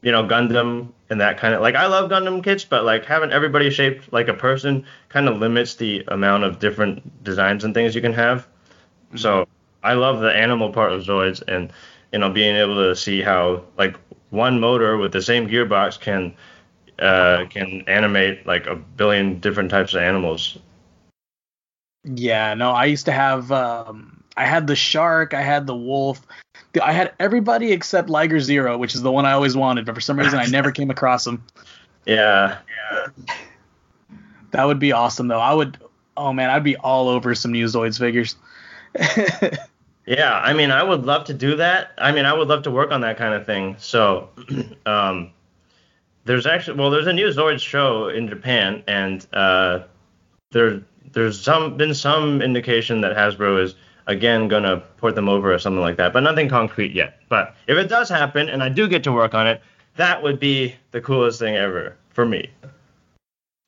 you 0.02 0.12
know 0.12 0.24
Gundam 0.24 0.92
and 1.10 1.20
that 1.20 1.38
kind 1.38 1.54
of 1.54 1.60
like 1.60 1.74
I 1.74 1.86
love 1.86 2.10
Gundam 2.10 2.42
kits, 2.42 2.64
but 2.64 2.84
like 2.84 3.04
having 3.04 3.32
everybody 3.32 3.70
shaped 3.70 4.12
like 4.12 4.28
a 4.28 4.34
person 4.34 4.84
kind 5.08 5.28
of 5.28 5.38
limits 5.38 5.74
the 5.76 6.04
amount 6.08 6.44
of 6.44 6.58
different 6.58 7.24
designs 7.24 7.64
and 7.64 7.74
things 7.74 7.94
you 7.94 8.00
can 8.00 8.12
have. 8.12 8.40
Mm-hmm. 8.40 9.16
So 9.18 9.46
I 9.82 9.94
love 9.94 10.20
the 10.20 10.34
animal 10.34 10.72
part 10.72 10.92
of 10.92 11.02
Zoids 11.02 11.42
and 11.48 11.72
you 12.12 12.18
know 12.18 12.30
being 12.30 12.56
able 12.56 12.76
to 12.76 12.94
see 12.94 13.22
how 13.22 13.64
like 13.76 13.96
one 14.30 14.60
motor 14.60 14.96
with 14.96 15.12
the 15.12 15.22
same 15.22 15.48
gearbox 15.48 15.98
can 15.98 16.34
uh, 16.98 17.46
can 17.48 17.82
animate 17.86 18.46
like 18.46 18.66
a 18.66 18.74
billion 18.74 19.40
different 19.40 19.70
types 19.70 19.94
of 19.94 20.02
animals. 20.02 20.58
Yeah, 22.04 22.54
no, 22.54 22.70
I 22.72 22.86
used 22.86 23.06
to 23.06 23.12
have 23.12 23.50
um, 23.52 24.17
I 24.38 24.44
had 24.44 24.68
the 24.68 24.76
shark, 24.76 25.34
I 25.34 25.42
had 25.42 25.66
the 25.66 25.74
wolf, 25.74 26.24
I 26.80 26.92
had 26.92 27.12
everybody 27.18 27.72
except 27.72 28.08
Liger 28.08 28.38
Zero, 28.38 28.78
which 28.78 28.94
is 28.94 29.02
the 29.02 29.10
one 29.10 29.26
I 29.26 29.32
always 29.32 29.56
wanted, 29.56 29.84
but 29.84 29.96
for 29.96 30.00
some 30.00 30.16
reason 30.16 30.38
I 30.38 30.46
never 30.50 30.70
came 30.70 30.90
across 30.90 31.26
him. 31.26 31.42
Yeah, 32.06 32.58
yeah. 32.96 33.34
That 34.52 34.64
would 34.64 34.78
be 34.78 34.92
awesome 34.92 35.26
though. 35.26 35.40
I 35.40 35.52
would. 35.52 35.78
Oh 36.16 36.32
man, 36.32 36.50
I'd 36.50 36.62
be 36.62 36.76
all 36.76 37.08
over 37.08 37.34
some 37.34 37.50
new 37.50 37.66
Zoids 37.66 37.98
figures. 37.98 38.36
yeah, 40.06 40.34
I 40.34 40.52
mean, 40.52 40.70
I 40.70 40.84
would 40.84 41.04
love 41.04 41.24
to 41.24 41.34
do 41.34 41.56
that. 41.56 41.90
I 41.98 42.12
mean, 42.12 42.24
I 42.24 42.32
would 42.32 42.48
love 42.48 42.62
to 42.62 42.70
work 42.70 42.92
on 42.92 43.00
that 43.00 43.16
kind 43.18 43.34
of 43.34 43.44
thing. 43.44 43.74
So, 43.78 44.30
um, 44.86 45.32
there's 46.26 46.46
actually 46.46 46.78
well, 46.78 46.90
there's 46.90 47.08
a 47.08 47.12
new 47.12 47.26
Zoids 47.26 47.60
show 47.60 48.08
in 48.08 48.28
Japan, 48.28 48.84
and 48.86 49.26
uh, 49.32 49.80
there 50.52 50.82
there's 51.12 51.40
some 51.40 51.76
been 51.76 51.94
some 51.94 52.40
indication 52.40 53.00
that 53.00 53.16
Hasbro 53.16 53.62
is 53.62 53.74
again 54.08 54.48
gonna 54.48 54.78
port 54.96 55.14
them 55.14 55.28
over 55.28 55.52
or 55.52 55.58
something 55.58 55.80
like 55.80 55.96
that, 55.98 56.12
but 56.12 56.20
nothing 56.20 56.48
concrete 56.48 56.92
yet. 56.92 57.20
But 57.28 57.54
if 57.68 57.76
it 57.76 57.88
does 57.88 58.08
happen 58.08 58.48
and 58.48 58.62
I 58.62 58.68
do 58.68 58.88
get 58.88 59.04
to 59.04 59.12
work 59.12 59.34
on 59.34 59.46
it, 59.46 59.62
that 59.96 60.22
would 60.22 60.40
be 60.40 60.74
the 60.90 61.00
coolest 61.00 61.38
thing 61.38 61.54
ever 61.54 61.96
for 62.10 62.26
me. 62.26 62.50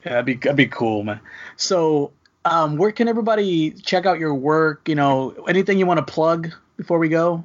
Yeah, 0.05 0.13
that'd 0.13 0.25
be 0.25 0.35
that'd 0.35 0.57
be 0.57 0.67
cool, 0.67 1.05
man. 1.05 1.21
So, 1.57 2.13
um, 2.47 2.77
where 2.77 2.91
can 2.91 3.07
everybody 3.07 3.71
check 3.71 4.07
out 4.07 4.19
your 4.19 4.35
work? 4.35 4.89
You 4.89 4.95
know, 4.95 5.33
anything 5.47 5.79
you 5.79 5.87
want 5.87 6.05
to 6.05 6.13
plug 6.13 6.53
before 6.77 6.99
we 6.99 7.09
go? 7.09 7.45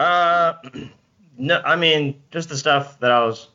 Uh, 0.00 0.54
no, 1.38 1.62
I 1.64 1.76
mean 1.76 2.20
just 2.30 2.48
the 2.48 2.56
stuff 2.56 2.98
that 2.98 3.12
I 3.12 3.24
was 3.24 3.48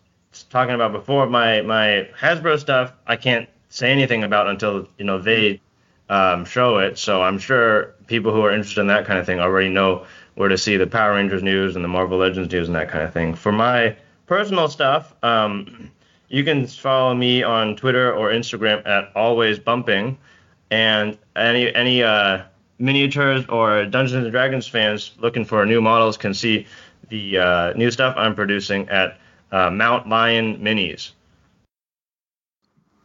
talking 0.49 0.73
about 0.73 0.93
before. 0.93 1.27
My 1.27 1.61
my 1.61 2.07
Hasbro 2.17 2.59
stuff, 2.59 2.93
I 3.05 3.17
can't 3.17 3.49
say 3.67 3.91
anything 3.91 4.23
about 4.23 4.47
until 4.47 4.87
you 4.97 5.03
know 5.03 5.19
they 5.19 5.59
um, 6.09 6.45
show 6.45 6.79
it. 6.79 6.97
So 6.97 7.21
I'm 7.21 7.39
sure 7.39 7.93
people 8.07 8.33
who 8.33 8.41
are 8.43 8.51
interested 8.51 8.81
in 8.81 8.87
that 8.87 9.05
kind 9.05 9.19
of 9.19 9.25
thing 9.25 9.39
already 9.39 9.69
know 9.69 10.05
where 10.35 10.49
to 10.49 10.57
see 10.57 10.77
the 10.77 10.87
Power 10.87 11.13
Rangers 11.13 11.43
news 11.43 11.75
and 11.75 11.83
the 11.83 11.89
Marvel 11.89 12.17
Legends 12.17 12.51
news 12.51 12.67
and 12.67 12.75
that 12.75 12.89
kind 12.89 13.03
of 13.03 13.13
thing. 13.13 13.35
For 13.35 13.51
my 13.51 13.95
personal 14.25 14.67
stuff, 14.67 15.13
um, 15.23 15.91
you 16.29 16.43
can 16.43 16.65
follow 16.67 17.13
me 17.13 17.43
on 17.43 17.75
Twitter 17.75 18.13
or 18.13 18.29
Instagram 18.29 18.85
at 18.87 19.11
always 19.15 19.59
bumping, 19.59 20.17
and 20.71 21.17
any 21.35 21.73
any 21.73 22.03
uh, 22.03 22.43
miniatures 22.77 23.45
or 23.49 23.85
Dungeons 23.85 24.23
and 24.23 24.31
Dragons 24.31 24.67
fans 24.67 25.11
looking 25.19 25.45
for 25.45 25.65
new 25.65 25.81
models 25.81 26.17
can 26.17 26.33
see 26.33 26.67
the 27.09 27.37
uh, 27.37 27.73
new 27.73 27.91
stuff 27.91 28.15
I'm 28.17 28.35
producing 28.35 28.87
at 28.89 29.19
uh, 29.51 29.69
Mount 29.71 30.07
Lion 30.07 30.57
Minis. 30.59 31.11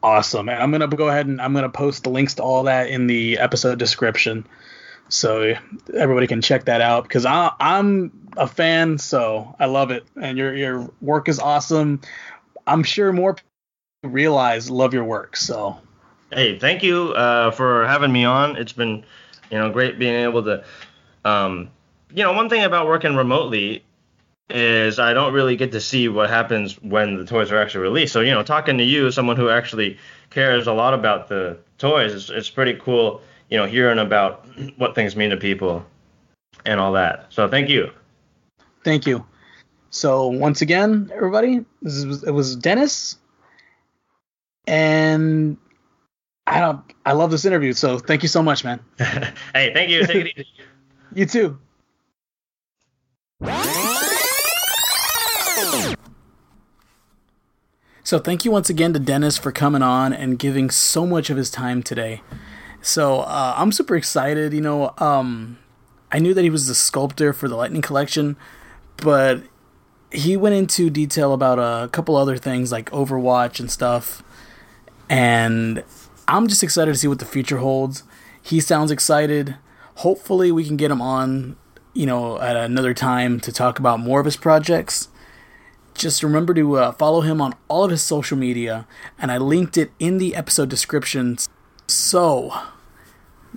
Awesome. 0.04 0.50
And 0.50 0.62
I'm 0.62 0.70
to 0.78 0.96
go 0.98 1.08
ahead 1.08 1.28
and 1.28 1.40
I'm 1.40 1.54
to 1.54 1.70
post 1.70 2.02
the 2.04 2.10
links 2.10 2.34
to 2.34 2.42
all 2.42 2.64
that 2.64 2.90
in 2.90 3.06
the 3.06 3.38
episode 3.38 3.78
description. 3.78 4.46
So 5.08 5.54
everybody 5.94 6.26
can 6.26 6.42
check 6.42 6.66
that 6.66 6.82
out 6.82 7.04
because 7.04 7.24
I, 7.24 7.52
I'm 7.58 8.12
a 8.36 8.46
fan, 8.46 8.98
so 8.98 9.56
I 9.58 9.64
love 9.64 9.90
it. 9.90 10.04
And 10.20 10.36
your 10.36 10.54
your 10.54 10.90
work 11.00 11.30
is 11.30 11.38
awesome. 11.38 12.02
I'm 12.66 12.82
sure 12.82 13.14
more 13.14 13.32
people 13.32 13.48
realize 14.02 14.68
love 14.70 14.92
your 14.92 15.04
work. 15.04 15.38
So 15.38 15.80
hey, 16.30 16.58
thank 16.58 16.82
you 16.82 17.12
uh, 17.12 17.50
for 17.52 17.86
having 17.86 18.12
me 18.12 18.26
on. 18.26 18.56
It's 18.56 18.72
been 18.72 19.06
you 19.50 19.56
know 19.56 19.70
great 19.70 19.98
being 19.98 20.16
able 20.16 20.42
to. 20.42 20.64
Um, 21.24 21.70
you 22.12 22.22
know, 22.22 22.34
one 22.34 22.50
thing 22.50 22.62
about 22.62 22.86
working 22.86 23.16
remotely 23.16 23.82
is 24.50 24.98
I 24.98 25.14
don't 25.14 25.32
really 25.32 25.56
get 25.56 25.72
to 25.72 25.80
see 25.80 26.08
what 26.08 26.28
happens 26.28 26.74
when 26.82 27.16
the 27.16 27.24
toys 27.24 27.50
are 27.50 27.58
actually 27.58 27.82
released. 27.82 28.12
So, 28.12 28.20
you 28.20 28.30
know, 28.30 28.42
talking 28.42 28.78
to 28.78 28.84
you, 28.84 29.10
someone 29.10 29.36
who 29.36 29.48
actually 29.48 29.98
cares 30.30 30.66
a 30.66 30.72
lot 30.72 30.94
about 30.94 31.28
the 31.28 31.58
toys, 31.78 32.12
it's, 32.12 32.30
it's 32.30 32.50
pretty 32.50 32.74
cool, 32.74 33.22
you 33.48 33.56
know, 33.56 33.66
hearing 33.66 33.98
about 33.98 34.46
what 34.76 34.94
things 34.94 35.16
mean 35.16 35.30
to 35.30 35.36
people 35.36 35.84
and 36.64 36.78
all 36.78 36.92
that. 36.92 37.26
So, 37.30 37.48
thank 37.48 37.68
you. 37.68 37.90
Thank 38.84 39.06
you. 39.06 39.24
So, 39.90 40.26
once 40.26 40.60
again, 40.60 41.10
everybody, 41.14 41.64
this 41.80 42.04
was, 42.04 42.24
it 42.24 42.32
was 42.32 42.56
Dennis. 42.56 43.16
And 44.66 45.56
I 46.46 46.60
don't, 46.60 46.80
I 47.06 47.12
love 47.12 47.30
this 47.30 47.44
interview. 47.44 47.72
So, 47.72 47.98
thank 47.98 48.22
you 48.22 48.28
so 48.28 48.42
much, 48.42 48.64
man. 48.64 48.80
hey, 48.98 49.72
thank 49.72 49.90
you. 49.90 50.06
Take 50.06 50.26
it 50.26 50.32
easy. 50.36 50.48
you 51.14 51.26
too. 51.26 51.58
So 58.06 58.18
thank 58.18 58.44
you 58.44 58.50
once 58.50 58.68
again 58.68 58.92
to 58.92 58.98
Dennis 58.98 59.38
for 59.38 59.50
coming 59.50 59.82
on 59.82 60.12
and 60.12 60.38
giving 60.38 60.68
so 60.68 61.06
much 61.06 61.30
of 61.30 61.38
his 61.38 61.50
time 61.50 61.82
today. 61.82 62.20
So 62.82 63.20
uh, 63.20 63.54
I'm 63.56 63.72
super 63.72 63.96
excited. 63.96 64.52
You 64.52 64.60
know, 64.60 64.92
um, 64.98 65.58
I 66.12 66.18
knew 66.18 66.34
that 66.34 66.42
he 66.42 66.50
was 66.50 66.68
the 66.68 66.74
sculptor 66.74 67.32
for 67.32 67.48
the 67.48 67.56
Lightning 67.56 67.80
Collection, 67.80 68.36
but 68.98 69.42
he 70.12 70.36
went 70.36 70.54
into 70.54 70.90
detail 70.90 71.32
about 71.32 71.58
a 71.58 71.88
couple 71.88 72.14
other 72.14 72.36
things 72.36 72.70
like 72.70 72.90
Overwatch 72.90 73.58
and 73.58 73.70
stuff. 73.70 74.22
And 75.08 75.82
I'm 76.28 76.46
just 76.46 76.62
excited 76.62 76.92
to 76.92 76.98
see 76.98 77.08
what 77.08 77.20
the 77.20 77.24
future 77.24 77.58
holds. 77.58 78.02
He 78.42 78.60
sounds 78.60 78.90
excited. 78.90 79.56
Hopefully, 79.96 80.52
we 80.52 80.66
can 80.66 80.76
get 80.76 80.90
him 80.90 81.00
on, 81.00 81.56
you 81.94 82.04
know, 82.04 82.38
at 82.38 82.54
another 82.54 82.92
time 82.92 83.40
to 83.40 83.50
talk 83.50 83.78
about 83.78 83.98
more 83.98 84.20
of 84.20 84.26
his 84.26 84.36
projects 84.36 85.08
just 85.94 86.22
remember 86.22 86.52
to 86.54 86.76
uh, 86.76 86.92
follow 86.92 87.20
him 87.20 87.40
on 87.40 87.54
all 87.68 87.84
of 87.84 87.90
his 87.90 88.02
social 88.02 88.36
media, 88.36 88.86
and 89.18 89.30
I 89.30 89.38
linked 89.38 89.76
it 89.76 89.92
in 89.98 90.18
the 90.18 90.34
episode 90.34 90.68
description. 90.68 91.38
So, 91.86 92.52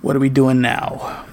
what 0.00 0.16
are 0.16 0.20
we 0.20 0.28
doing 0.28 0.60
now? 0.60 1.26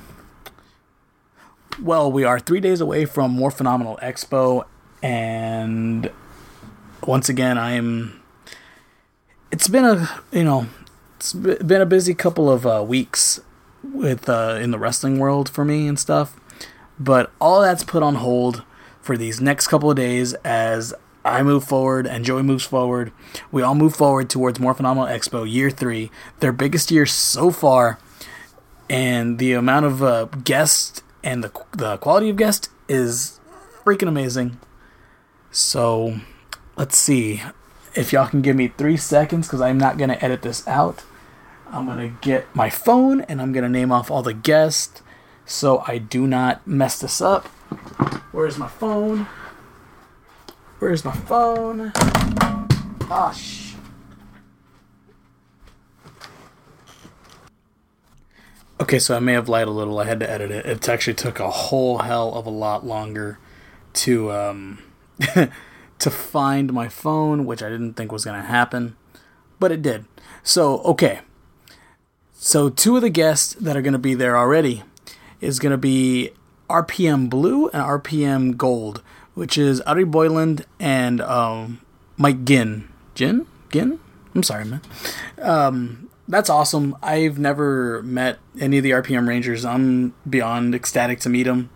Well, 1.81 2.11
we 2.11 2.23
are 2.23 2.39
three 2.39 2.59
days 2.59 2.81
away 2.81 3.05
from 3.05 3.37
Morphenomenal 3.37 3.99
Expo, 4.01 4.65
and 5.03 6.11
once 7.05 7.29
again, 7.29 7.57
I'm. 7.57 8.21
It's 9.51 9.67
been 9.67 9.85
a 9.85 10.23
you 10.31 10.43
know, 10.43 10.67
it's 11.17 11.33
been 11.33 11.81
a 11.81 11.85
busy 11.85 12.13
couple 12.13 12.49
of 12.49 12.65
uh, 12.65 12.83
weeks 12.85 13.39
with 13.83 14.27
uh, 14.27 14.57
in 14.59 14.71
the 14.71 14.79
wrestling 14.79 15.19
world 15.19 15.49
for 15.49 15.63
me 15.63 15.87
and 15.87 15.99
stuff, 15.99 16.39
but 16.99 17.31
all 17.39 17.61
that's 17.61 17.83
put 17.83 18.01
on 18.01 18.15
hold 18.15 18.63
for 19.05 19.15
these 19.15 19.39
next 19.39 19.67
couple 19.67 19.91
of 19.91 19.95
days 19.95 20.33
as 20.43 20.91
I 21.23 21.43
move 21.43 21.63
forward 21.63 22.07
and 22.07 22.25
Joey 22.25 22.41
moves 22.41 22.65
forward. 22.65 23.11
We 23.51 23.61
all 23.61 23.75
move 23.75 23.95
forward 23.95 24.31
towards 24.31 24.57
Morphenomenal 24.57 25.07
Expo 25.07 25.49
year 25.49 25.69
three, 25.69 26.09
their 26.39 26.51
biggest 26.51 26.89
year 26.89 27.05
so 27.05 27.51
far, 27.51 27.99
and 28.89 29.37
the 29.37 29.53
amount 29.53 29.85
of 29.85 30.01
uh, 30.01 30.25
guests 30.43 31.03
and 31.23 31.43
the 31.43 31.51
the 31.71 31.97
quality 31.97 32.29
of 32.29 32.35
guests 32.35 32.69
is 32.87 33.39
freaking 33.83 34.07
amazing. 34.07 34.59
So 35.51 36.19
let's 36.75 36.97
see 36.97 37.43
if 37.93 38.11
y'all 38.11 38.27
can 38.27 38.41
give 38.41 38.55
me 38.55 38.69
three 38.69 38.97
seconds 38.97 39.47
because 39.47 39.61
I'm 39.61 39.77
not 39.77 39.99
gonna 39.99 40.17
edit 40.19 40.41
this 40.41 40.67
out. 40.67 41.03
I'm 41.71 41.85
gonna 41.85 42.09
get 42.21 42.53
my 42.55 42.71
phone 42.71 43.21
and 43.21 43.39
I'm 43.39 43.51
gonna 43.51 43.69
name 43.69 43.91
off 43.91 44.09
all 44.09 44.23
the 44.23 44.33
guests 44.33 45.03
so 45.45 45.83
I 45.87 45.99
do 45.99 46.25
not 46.25 46.65
mess 46.65 46.99
this 46.99 47.21
up. 47.21 47.47
Where's 48.32 48.58
my 48.58 48.67
phone? 48.67 49.28
Where's 50.80 51.06
my 51.06 51.13
phone? 51.13 51.91
Gosh. 52.99 53.75
Okay, 58.80 58.99
so 58.99 59.15
I 59.15 59.19
may 59.19 59.34
have 59.34 59.47
lied 59.47 59.67
a 59.67 59.71
little. 59.71 59.99
I 59.99 60.06
had 60.06 60.19
to 60.19 60.30
edit 60.30 60.51
it. 60.51 60.65
It 60.65 60.89
actually 60.89 61.13
took 61.13 61.39
a 61.39 61.49
whole 61.49 61.99
hell 61.99 62.34
of 62.34 62.45
a 62.45 62.49
lot 62.49 62.86
longer 62.86 63.39
to 63.93 64.32
um 64.32 64.84
to 65.99 66.12
find 66.12 66.73
my 66.73 66.89
phone, 66.89 67.45
which 67.45 67.63
I 67.63 67.69
didn't 67.69 67.93
think 67.93 68.12
was 68.12 68.25
going 68.25 68.39
to 68.39 68.45
happen, 68.45 68.95
but 69.60 69.71
it 69.71 69.82
did. 69.82 70.06
So, 70.43 70.80
okay. 70.82 71.21
So, 72.34 72.69
two 72.69 72.97
of 72.97 73.01
the 73.01 73.10
guests 73.10 73.54
that 73.56 73.78
are 73.78 73.82
going 73.82 73.93
to 73.93 73.99
be 73.99 74.13
there 74.13 74.38
already 74.38 74.84
is 75.41 75.58
going 75.58 75.71
to 75.71 75.78
be 75.78 76.32
RPM 76.69 77.30
Blue 77.30 77.67
and 77.69 77.82
RPM 77.82 78.58
Gold, 78.58 79.01
which 79.34 79.58
is 79.58 79.82
Ari 79.82 80.06
Boyland 80.06 80.65
and 80.80 81.21
um, 81.21 81.82
Mike 82.17 82.45
Ginn. 82.45 82.88
Ginn? 83.13 83.47
Ginn? 83.71 83.99
I'm 84.34 84.43
sorry, 84.43 84.65
man. 84.65 84.82
Um, 85.41 86.10
that's 86.28 86.49
awesome. 86.49 86.97
I've 87.01 87.38
never 87.38 88.01
met 88.04 88.39
any 88.60 88.78
of 88.78 88.84
the 88.84 88.91
RPM 88.91 89.28
Rangers. 89.28 89.63
I'm 89.63 90.13
beyond 90.28 90.73
ecstatic 90.73 91.19
to 91.21 91.30
meet 91.30 91.43
them. 91.43 91.69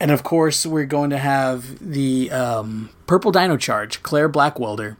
And 0.00 0.10
of 0.10 0.22
course, 0.22 0.64
we're 0.64 0.86
going 0.86 1.10
to 1.10 1.18
have 1.18 1.78
the 1.78 2.30
um, 2.30 2.88
Purple 3.06 3.32
Dino 3.32 3.58
Charge, 3.58 4.02
Claire 4.02 4.30
Blackwelder, 4.30 4.96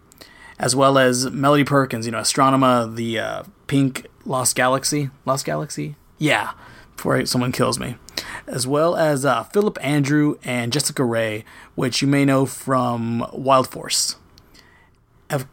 as 0.59 0.77
well 0.77 0.99
as 0.99 1.31
Melody 1.31 1.64
Perkins, 1.64 2.05
you 2.05 2.12
know, 2.12 2.18
Astronema, 2.18 2.94
the 2.94 3.18
uh, 3.18 3.42
Pink 3.66 4.07
Lost 4.27 4.55
Galaxy. 4.55 5.09
Lost 5.25 5.46
Galaxy? 5.46 5.96
Yeah, 6.18 6.53
before 6.94 7.25
someone 7.25 7.51
kills 7.51 7.79
me 7.79 7.96
as 8.47 8.66
well 8.66 8.97
as 8.97 9.24
uh, 9.24 9.45
Philip 9.45 9.78
Andrew 9.80 10.36
and 10.45 10.72
Jessica 10.72 11.05
Rey, 11.05 11.45
which 11.74 12.03
you 12.03 12.09
may 12.09 12.24
know 12.24 12.47
from 12.47 13.26
Wild 13.32 13.68
Force. 13.68 14.16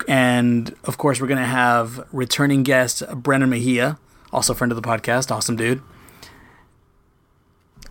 And 0.08 0.76
of 0.86 0.98
course, 0.98 1.22
we're 1.22 1.28
going 1.28 1.40
to 1.40 1.46
have 1.46 2.08
returning 2.12 2.64
guest 2.64 3.04
Brennan 3.14 3.50
Mejia, 3.50 4.00
also 4.34 4.54
friend 4.54 4.72
of 4.72 4.76
the 4.76 4.88
podcast, 4.88 5.30
awesome 5.32 5.56
dude. 5.56 5.82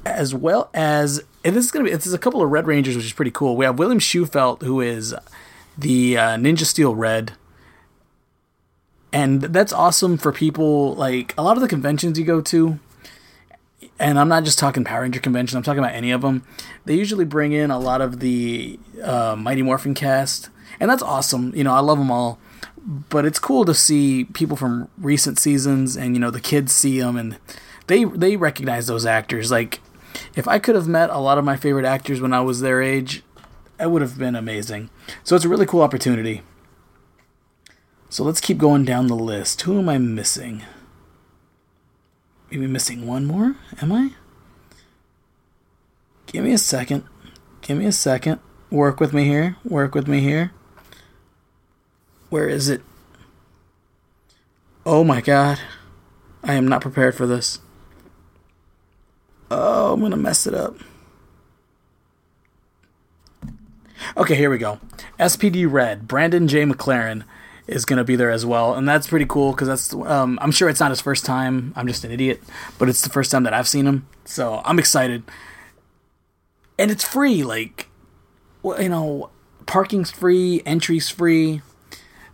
As 0.04 0.34
well 0.34 0.70
as, 0.74 1.22
and 1.44 1.54
this 1.54 1.64
is 1.64 1.70
going 1.70 1.84
to 1.84 1.90
be, 1.90 1.96
this 1.96 2.06
is 2.06 2.14
a 2.14 2.18
couple 2.18 2.42
of 2.42 2.50
Red 2.50 2.66
Rangers, 2.66 2.96
which 2.96 3.06
is 3.06 3.12
pretty 3.12 3.30
cool. 3.30 3.56
We 3.56 3.64
have 3.64 3.78
William 3.78 4.00
Shewfelt, 4.00 4.62
who 4.62 4.80
is 4.80 5.14
the 5.78 6.16
uh, 6.16 6.36
Ninja 6.36 6.64
Steel 6.64 6.94
Red. 6.94 7.32
And 9.12 9.40
that's 9.42 9.72
awesome 9.72 10.18
for 10.18 10.32
people 10.32 10.94
like 10.94 11.34
a 11.38 11.42
lot 11.42 11.56
of 11.56 11.62
the 11.62 11.68
conventions 11.68 12.18
you 12.18 12.24
go 12.24 12.40
to 12.42 12.78
and 13.98 14.18
I'm 14.18 14.28
not 14.28 14.44
just 14.44 14.58
talking 14.58 14.84
Power 14.84 15.02
Ranger 15.02 15.20
convention. 15.20 15.56
I'm 15.56 15.62
talking 15.62 15.78
about 15.78 15.94
any 15.94 16.10
of 16.10 16.22
them. 16.22 16.46
They 16.84 16.94
usually 16.94 17.24
bring 17.24 17.52
in 17.52 17.70
a 17.70 17.78
lot 17.78 18.00
of 18.00 18.20
the 18.20 18.78
uh, 19.02 19.36
Mighty 19.36 19.62
Morphin 19.62 19.94
cast, 19.94 20.50
and 20.80 20.90
that's 20.90 21.02
awesome. 21.02 21.54
You 21.54 21.64
know, 21.64 21.74
I 21.74 21.80
love 21.80 21.98
them 21.98 22.10
all, 22.10 22.38
but 23.08 23.24
it's 23.24 23.38
cool 23.38 23.64
to 23.64 23.74
see 23.74 24.24
people 24.24 24.56
from 24.56 24.88
recent 24.98 25.38
seasons, 25.38 25.96
and 25.96 26.14
you 26.14 26.20
know, 26.20 26.30
the 26.30 26.40
kids 26.40 26.72
see 26.72 27.00
them, 27.00 27.16
and 27.16 27.38
they 27.86 28.04
they 28.04 28.36
recognize 28.36 28.86
those 28.86 29.06
actors. 29.06 29.50
Like, 29.50 29.80
if 30.34 30.46
I 30.46 30.58
could 30.58 30.74
have 30.74 30.88
met 30.88 31.10
a 31.10 31.18
lot 31.18 31.38
of 31.38 31.44
my 31.44 31.56
favorite 31.56 31.86
actors 31.86 32.20
when 32.20 32.32
I 32.32 32.40
was 32.40 32.60
their 32.60 32.82
age, 32.82 33.22
it 33.78 33.90
would 33.90 34.02
have 34.02 34.18
been 34.18 34.36
amazing. 34.36 34.90
So 35.24 35.36
it's 35.36 35.44
a 35.44 35.48
really 35.48 35.66
cool 35.66 35.82
opportunity. 35.82 36.42
So 38.08 38.24
let's 38.24 38.40
keep 38.40 38.58
going 38.58 38.84
down 38.84 39.08
the 39.08 39.16
list. 39.16 39.62
Who 39.62 39.78
am 39.78 39.88
I 39.88 39.98
missing? 39.98 40.62
Maybe 42.50 42.66
missing 42.66 43.06
one 43.06 43.24
more? 43.24 43.56
Am 43.82 43.92
I? 43.92 44.10
Give 46.26 46.44
me 46.44 46.52
a 46.52 46.58
second. 46.58 47.04
Give 47.60 47.78
me 47.78 47.86
a 47.86 47.92
second. 47.92 48.40
Work 48.70 49.00
with 49.00 49.12
me 49.12 49.24
here. 49.24 49.56
Work 49.64 49.94
with 49.94 50.06
me 50.06 50.20
here. 50.20 50.52
Where 52.30 52.48
is 52.48 52.68
it? 52.68 52.82
Oh 54.84 55.02
my 55.02 55.20
god. 55.20 55.60
I 56.42 56.54
am 56.54 56.68
not 56.68 56.82
prepared 56.82 57.14
for 57.14 57.26
this. 57.26 57.58
Oh, 59.50 59.92
I'm 59.92 60.00
gonna 60.00 60.16
mess 60.16 60.46
it 60.46 60.54
up. 60.54 60.76
Okay, 64.16 64.34
here 64.34 64.50
we 64.50 64.58
go. 64.58 64.80
SPD 65.18 65.70
Red, 65.70 66.06
Brandon 66.06 66.46
J. 66.46 66.64
McLaren 66.64 67.24
is 67.66 67.84
going 67.84 67.98
to 67.98 68.04
be 68.04 68.16
there 68.16 68.30
as 68.30 68.46
well, 68.46 68.74
and 68.74 68.88
that's 68.88 69.08
pretty 69.08 69.26
cool 69.26 69.52
because 69.52 69.68
that's 69.68 69.92
um, 69.92 70.38
I'm 70.40 70.52
sure 70.52 70.68
it's 70.68 70.80
not 70.80 70.90
his 70.90 71.00
first 71.00 71.24
time. 71.24 71.72
I'm 71.76 71.86
just 71.86 72.04
an 72.04 72.10
idiot, 72.10 72.42
but 72.78 72.88
it's 72.88 73.02
the 73.02 73.10
first 73.10 73.30
time 73.30 73.42
that 73.42 73.54
I've 73.54 73.68
seen 73.68 73.86
him, 73.86 74.06
so 74.24 74.62
I'm 74.64 74.78
excited. 74.78 75.22
And 76.78 76.90
it's 76.90 77.04
free, 77.04 77.42
like, 77.42 77.88
you 78.62 78.88
know, 78.88 79.30
parking's 79.64 80.10
free, 80.10 80.62
entry's 80.66 81.08
free. 81.08 81.62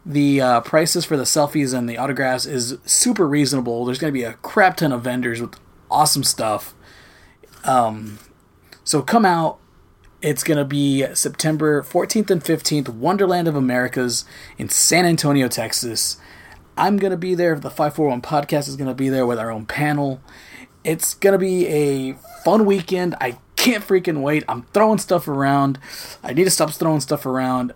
The 0.04 0.40
uh, 0.40 0.60
prices 0.62 1.04
for 1.04 1.16
the 1.16 1.22
selfies 1.22 1.72
and 1.72 1.88
the 1.88 1.96
autographs 1.96 2.44
is 2.44 2.76
super 2.84 3.28
reasonable. 3.28 3.84
There's 3.84 3.98
going 3.98 4.12
to 4.12 4.18
be 4.18 4.24
a 4.24 4.32
crap 4.34 4.78
ton 4.78 4.90
of 4.90 5.02
vendors 5.02 5.40
with 5.40 5.54
awesome 5.90 6.24
stuff. 6.24 6.74
Um, 7.62 8.18
so 8.82 9.00
come 9.00 9.24
out, 9.24 9.58
it's 10.22 10.44
going 10.44 10.58
to 10.58 10.64
be 10.64 11.04
September 11.14 11.82
14th 11.82 12.30
and 12.30 12.42
15th, 12.42 12.88
Wonderland 12.88 13.48
of 13.48 13.56
Americas 13.56 14.24
in 14.56 14.68
San 14.68 15.04
Antonio, 15.04 15.48
Texas. 15.48 16.16
I'm 16.76 16.96
going 16.96 17.10
to 17.10 17.16
be 17.16 17.34
there. 17.34 17.56
The 17.56 17.70
541 17.70 18.22
podcast 18.22 18.68
is 18.68 18.76
going 18.76 18.88
to 18.88 18.94
be 18.94 19.08
there 19.08 19.26
with 19.26 19.38
our 19.38 19.50
own 19.50 19.66
panel. 19.66 20.20
It's 20.84 21.14
going 21.14 21.32
to 21.32 21.38
be 21.38 21.66
a 21.66 22.12
fun 22.44 22.64
weekend. 22.64 23.16
I 23.20 23.38
can't 23.56 23.84
freaking 23.84 24.22
wait. 24.22 24.44
I'm 24.48 24.62
throwing 24.72 24.98
stuff 24.98 25.26
around. 25.28 25.78
I 26.22 26.32
need 26.32 26.44
to 26.44 26.50
stop 26.50 26.70
throwing 26.70 27.00
stuff 27.00 27.26
around. 27.26 27.74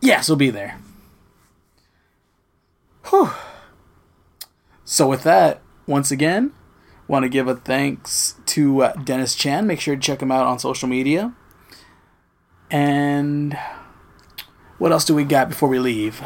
Yes, 0.00 0.28
we'll 0.28 0.36
be 0.36 0.50
there. 0.50 0.78
Whew. 3.06 3.30
So, 4.84 5.08
with 5.08 5.22
that, 5.22 5.60
once 5.86 6.10
again, 6.10 6.52
Want 7.08 7.24
to 7.24 7.28
give 7.28 7.48
a 7.48 7.54
thanks 7.54 8.36
to 8.46 8.82
uh, 8.84 8.92
Dennis 8.94 9.34
Chan. 9.34 9.66
Make 9.66 9.80
sure 9.80 9.94
to 9.94 10.00
check 10.00 10.22
him 10.22 10.30
out 10.30 10.46
on 10.46 10.58
social 10.58 10.88
media. 10.88 11.34
And 12.70 13.58
what 14.78 14.92
else 14.92 15.04
do 15.04 15.14
we 15.14 15.24
got 15.24 15.48
before 15.48 15.68
we 15.68 15.78
leave? 15.78 16.22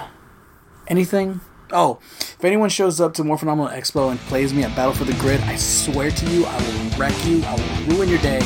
Anything? 0.87 1.41
Oh, 1.72 1.99
if 2.12 2.45
anyone 2.45 2.68
shows 2.68 3.01
up 3.01 3.14
to 3.14 3.22
Morphenomenal 3.22 3.72
Expo 3.72 4.11
and 4.11 4.20
plays 4.20 4.55
me 4.55 4.62
at 4.62 4.77
Battle 4.77 4.95
for 4.95 5.05
the 5.05 5.14
Grid, 5.14 5.41
I 5.41 5.57
swear 5.57 6.12
to 6.12 6.27
you, 6.31 6.47
I 6.47 6.57
will 6.57 6.99
wreck 6.99 7.27
you. 7.27 7.43
I 7.45 7.55
will 7.55 7.97
ruin 7.97 8.09
your 8.09 8.20
day. 8.20 8.41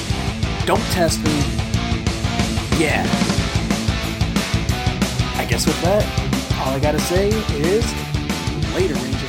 Don't 0.64 0.80
test 0.92 1.22
me. 1.22 1.38
Yeah. 2.80 3.04
I 5.36 5.46
guess 5.48 5.66
with 5.66 5.80
that, 5.82 6.02
all 6.60 6.72
I 6.72 6.80
gotta 6.80 7.00
say 7.00 7.28
is 7.28 7.84
later. 8.74 9.19